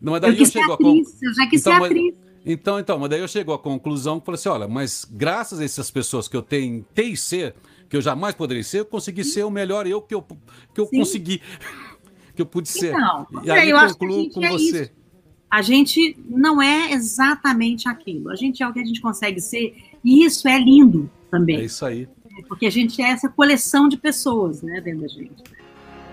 Não, 0.00 0.12
mas 0.12 0.22
daí 0.22 0.30
eu, 0.30 0.36
quis 0.36 0.54
eu 0.54 0.62
chego 0.62 0.72
atriz, 0.72 1.22
a 1.22 1.26
eu 1.26 1.34
já 1.34 1.46
quis 1.46 1.60
então, 1.60 1.74
ser 1.74 1.84
atriz. 1.84 2.14
Então, 2.46 2.78
então, 2.78 2.98
mas 2.98 3.10
daí 3.10 3.20
eu 3.20 3.28
chego 3.28 3.52
à 3.52 3.58
conclusão 3.58 4.18
que 4.20 4.26
falei 4.26 4.38
assim: 4.38 4.48
olha, 4.48 4.68
mas 4.68 5.06
graças 5.10 5.60
a 5.60 5.64
essas 5.64 5.90
pessoas 5.90 6.28
que 6.28 6.36
eu 6.36 6.42
tentei 6.42 7.14
ser, 7.14 7.54
que 7.88 7.96
eu 7.96 8.02
jamais 8.02 8.34
poderia 8.34 8.62
ser, 8.62 8.80
eu 8.80 8.84
consegui 8.84 9.24
ser 9.24 9.44
o 9.44 9.50
melhor 9.50 9.86
eu 9.86 10.02
que 10.02 10.14
eu, 10.14 10.22
que 10.74 10.80
eu 10.80 10.86
consegui 10.86 11.40
que 12.34 12.42
eu 12.42 12.46
pude 12.46 12.68
ser. 12.68 12.94
Então, 12.94 13.26
e 13.42 13.50
aí 13.50 13.70
eu 13.70 13.78
concluo 13.78 14.30
com 14.30 14.44
é 14.44 14.50
você. 14.50 14.82
Isso. 14.82 14.92
A 15.50 15.62
gente 15.62 16.16
não 16.28 16.60
é 16.60 16.92
exatamente 16.92 17.88
aquilo. 17.88 18.30
A 18.30 18.36
gente 18.36 18.62
é 18.62 18.68
o 18.68 18.72
que 18.72 18.80
a 18.80 18.84
gente 18.84 19.00
consegue 19.00 19.40
ser, 19.40 19.74
e 20.04 20.24
isso 20.24 20.46
é 20.46 20.58
lindo 20.58 21.10
também. 21.30 21.56
É 21.56 21.64
isso 21.64 21.84
aí. 21.84 22.06
Porque 22.46 22.66
a 22.66 22.70
gente 22.70 23.00
é 23.02 23.10
essa 23.10 23.28
coleção 23.28 23.88
de 23.88 23.96
pessoas, 23.96 24.62
né, 24.62 24.80
dentro 24.80 25.00
da 25.00 25.08
gente. 25.08 25.42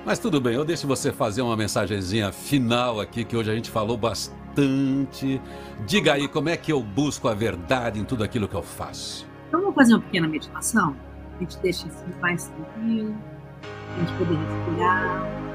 Mas 0.06 0.20
tudo 0.20 0.40
bem, 0.40 0.54
eu 0.54 0.64
deixo 0.64 0.88
você 0.88 1.12
fazer 1.12 1.42
uma 1.42 1.58
mensagenzinha 1.58 2.32
final 2.32 3.00
aqui, 3.00 3.26
que 3.26 3.36
hoje 3.36 3.52
a 3.52 3.56
gente 3.56 3.70
falou 3.70 3.98
bastante. 3.98 5.42
Diga 5.86 6.14
aí 6.14 6.28
como 6.28 6.48
é 6.48 6.56
que 6.56 6.72
eu 6.72 6.82
busco 6.82 7.28
a 7.28 7.34
verdade 7.34 8.00
em 8.00 8.06
tudo 8.06 8.24
aquilo 8.24 8.48
que 8.48 8.56
eu 8.56 8.64
faço. 8.64 9.28
Então 9.48 9.60
vamos 9.60 9.76
fazer 9.76 9.94
uma 9.96 10.02
pequena 10.02 10.28
meditação? 10.28 10.96
A 11.36 11.40
gente 11.40 11.58
deixa 11.60 11.88
assim 11.88 12.14
mais 12.22 12.48
tranquilo, 12.48 13.16
a 13.64 14.00
gente 14.00 14.18
poder 14.18 14.36
respirar. 14.36 15.46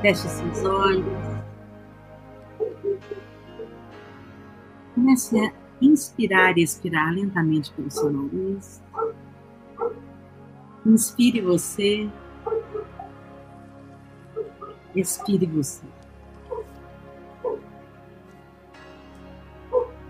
Feche 0.00 0.28
seus 0.28 0.64
olhos. 0.64 1.32
Comece 4.94 5.38
a 5.38 5.52
inspirar 5.82 6.56
e 6.56 6.62
expirar 6.62 7.12
lentamente 7.12 7.72
pelo 7.72 7.90
seu 7.90 8.10
nariz. 8.10 8.82
Inspire 10.86 11.40
você. 11.42 12.08
Expire 14.94 15.46
você. 15.46 15.84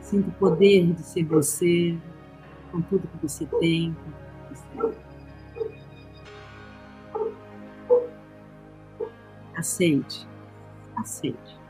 Sinta 0.01 0.29
o 0.29 0.33
poder 0.33 0.93
de 0.93 1.03
ser 1.03 1.25
você, 1.25 1.99
com 2.73 2.81
tudo 2.83 3.07
que 3.07 3.19
você 3.19 3.47
tem, 3.61 3.95
com 3.95 4.11
tudo 4.11 4.17
que 4.49 4.55
você 4.57 4.67
é. 4.99 5.13
Aceite. 9.55 10.27
Aceite. 10.97 11.63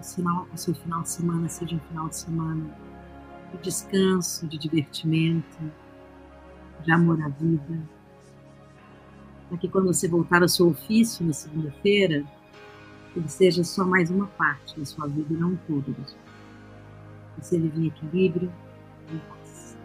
Sinal, 0.00 0.46
o 0.54 0.56
seu 0.56 0.74
final 0.74 1.02
de 1.02 1.10
semana 1.10 1.48
seja 1.48 1.74
um 1.74 1.80
final 1.80 2.08
de 2.08 2.16
semana 2.16 2.78
de 3.52 3.58
descanso, 3.58 4.46
de 4.46 4.56
divertimento, 4.56 5.58
de 6.82 6.92
amor 6.92 7.20
à 7.22 7.28
vida. 7.28 7.95
Para 9.48 9.58
que 9.58 9.68
quando 9.68 9.86
você 9.86 10.08
voltar 10.08 10.42
ao 10.42 10.48
seu 10.48 10.68
ofício 10.68 11.24
na 11.24 11.32
segunda-feira, 11.32 12.24
ele 13.14 13.28
seja 13.28 13.62
só 13.64 13.84
mais 13.84 14.10
uma 14.10 14.26
parte 14.26 14.78
da 14.78 14.84
sua 14.84 15.06
vida 15.06 15.32
e 15.32 15.36
não 15.36 15.56
tudo. 15.66 15.94
Você 17.38 17.58
vive 17.58 17.80
em 17.80 17.86
equilíbrio 17.86 18.52
e 19.10 19.18
paz. 19.28 19.76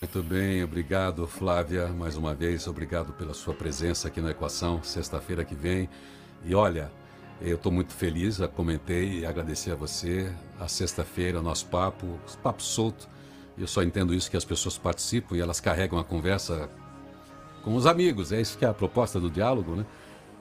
Muito 0.00 0.22
bem, 0.22 0.62
obrigado 0.62 1.26
Flávia, 1.26 1.88
mais 1.88 2.16
uma 2.16 2.34
vez, 2.34 2.66
obrigado 2.66 3.12
pela 3.14 3.32
sua 3.32 3.54
presença 3.54 4.08
aqui 4.08 4.20
na 4.20 4.32
Equação, 4.32 4.82
sexta-feira 4.82 5.44
que 5.44 5.54
vem. 5.54 5.88
E 6.44 6.54
olha, 6.54 6.92
eu 7.40 7.56
estou 7.56 7.72
muito 7.72 7.92
feliz, 7.92 8.36
já 8.36 8.46
comentei 8.46 9.20
e 9.20 9.26
agradecer 9.26 9.72
a 9.72 9.76
você. 9.76 10.32
A 10.58 10.68
sexta-feira, 10.68 11.42
nosso 11.42 11.66
papo, 11.66 12.18
papo 12.42 12.62
solto. 12.62 13.08
Eu 13.56 13.66
só 13.66 13.82
entendo 13.82 14.12
isso 14.12 14.30
que 14.30 14.36
as 14.36 14.44
pessoas 14.44 14.76
participam 14.76 15.36
e 15.36 15.40
elas 15.40 15.60
carregam 15.60 15.98
a 15.98 16.04
conversa 16.04 16.68
com 17.62 17.74
os 17.74 17.86
amigos. 17.86 18.32
É 18.32 18.40
isso 18.40 18.58
que 18.58 18.64
é 18.64 18.68
a 18.68 18.74
proposta 18.74 19.20
do 19.20 19.30
diálogo, 19.30 19.76
né? 19.76 19.86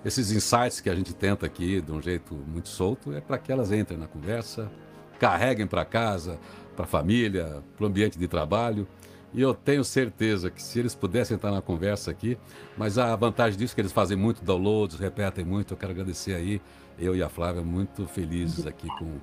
Esses 0.04 0.32
insights 0.32 0.82
que 0.82 0.90
a 0.90 0.96
gente 0.96 1.14
tenta 1.14 1.46
aqui, 1.46 1.80
de 1.80 1.92
um 1.92 2.02
jeito 2.02 2.34
muito 2.34 2.68
solto, 2.68 3.14
é 3.14 3.22
para 3.22 3.38
que 3.38 3.52
elas 3.52 3.72
entrem 3.72 3.98
na 3.98 4.08
conversa, 4.08 4.70
carreguem 5.18 5.66
para 5.66 5.86
casa, 5.86 6.38
para 6.76 6.84
a 6.84 6.88
família, 6.88 7.64
para 7.78 7.86
o 7.86 7.88
ambiente 7.88 8.20
de 8.20 8.28
trabalho. 8.28 8.86
E 9.34 9.42
eu 9.42 9.54
tenho 9.54 9.84
certeza 9.84 10.52
que 10.52 10.62
se 10.62 10.78
eles 10.78 10.94
pudessem 10.94 11.36
estar 11.36 11.52
na 11.52 11.62
conversa 11.62 12.12
aqui, 12.12 12.38
mas 12.78 12.98
a 12.98 13.16
vantagem 13.16 13.58
disso 13.58 13.74
é 13.74 13.76
que 13.76 13.82
eles 13.82 13.94
fazem 13.94 14.18
muito 14.18 14.44
downloads, 14.44 15.00
repetem 15.00 15.46
muito. 15.46 15.74
Eu 15.74 15.78
quero 15.78 15.94
agradecer 15.94 16.36
aí, 16.36 16.62
eu 17.00 17.16
e 17.16 17.24
a 17.24 17.30
Flávia, 17.30 17.64
muito 17.64 18.06
felizes 18.06 18.68
aqui 18.68 18.88
com, 19.00 19.18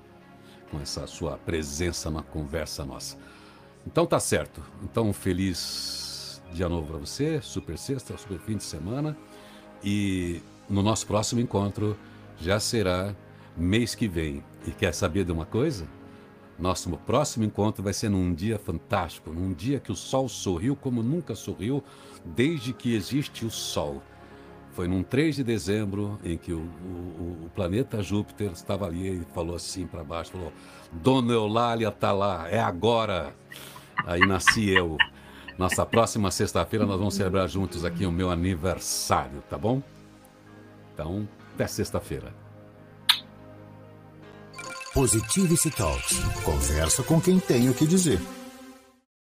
com 0.71 0.81
essa 0.81 1.07
sua 1.07 1.37
presença 1.37 2.11
na 2.11 2.23
conversa 2.23 2.85
nossa. 2.85 3.19
Então 3.87 4.07
tá 4.07 4.21
certo. 4.21 4.63
Então, 4.83 5.13
feliz 5.13 6.43
dia 6.53 6.69
novo 6.69 6.89
para 6.89 6.99
você, 6.99 7.41
super 7.41 7.79
sexta, 7.79 8.17
super 8.17 8.39
fim 8.39 8.57
de 8.57 8.65
semana. 8.65 9.17
E 9.83 10.43
no 10.69 10.83
nosso 10.83 11.07
próximo 11.07 11.41
encontro 11.41 11.97
já 12.39 12.61
será 12.61 13.15
mês 13.57 13.95
que 13.95 14.09
vem. 14.09 14.43
E 14.67 14.71
quer 14.71 14.93
saber 14.93 15.25
de 15.25 15.33
uma 15.33 15.47
coisa? 15.47 15.87
Nosso 16.59 16.91
próximo 16.91 17.45
encontro 17.45 17.83
vai 17.83 17.95
ser 17.95 18.11
num 18.11 18.35
dia 18.35 18.59
fantástico, 18.59 19.33
num 19.33 19.53
dia 19.53 19.81
que 19.81 19.91
o 19.91 19.97
sol 19.97 20.29
sorriu 20.29 20.77
como 20.77 21.03
nunca 21.03 21.35
sorriu 21.35 21.83
desde 22.25 22.75
que 22.75 22.95
existe 22.95 23.47
o 23.47 23.51
sol. 23.51 24.03
Foi 24.73 24.87
num 24.87 25.03
3 25.03 25.37
de 25.37 25.45
dezembro 25.45 26.19
em 26.25 26.37
que 26.37 26.53
o, 26.53 26.59
o, 26.59 27.45
o 27.47 27.51
planeta 27.55 28.03
Júpiter 28.03 28.53
estava 28.53 28.87
ali 28.87 29.21
e 29.21 29.27
falou 29.35 29.57
assim 29.57 29.87
para 29.87 30.05
baixo, 30.05 30.33
falou, 30.33 30.53
Dona 30.93 31.33
Eulália 31.33 31.89
está 31.89 32.13
lá, 32.13 32.49
é 32.49 32.61
agora. 32.61 33.35
Aí 34.07 34.21
nasci 34.21 34.71
eu. 34.71 34.97
Nossa 35.59 35.85
próxima 35.85 36.31
sexta-feira 36.31 36.87
nós 36.87 36.99
vamos 36.99 37.15
celebrar 37.15 37.49
juntos 37.49 37.85
aqui 37.85 38.07
o 38.07 38.13
meu 38.13 38.31
aniversário, 38.31 39.43
tá 39.51 39.59
bom? 39.59 39.83
Então, 40.95 41.29
até 41.55 41.67
sexta-feira. 41.67 42.33
Positivity 44.95 45.71
Talks. 45.71 46.19
Conversa 46.45 47.03
com 47.03 47.21
quem 47.21 47.39
tem 47.39 47.69
o 47.69 47.75
que 47.75 47.87
dizer. 47.87 48.21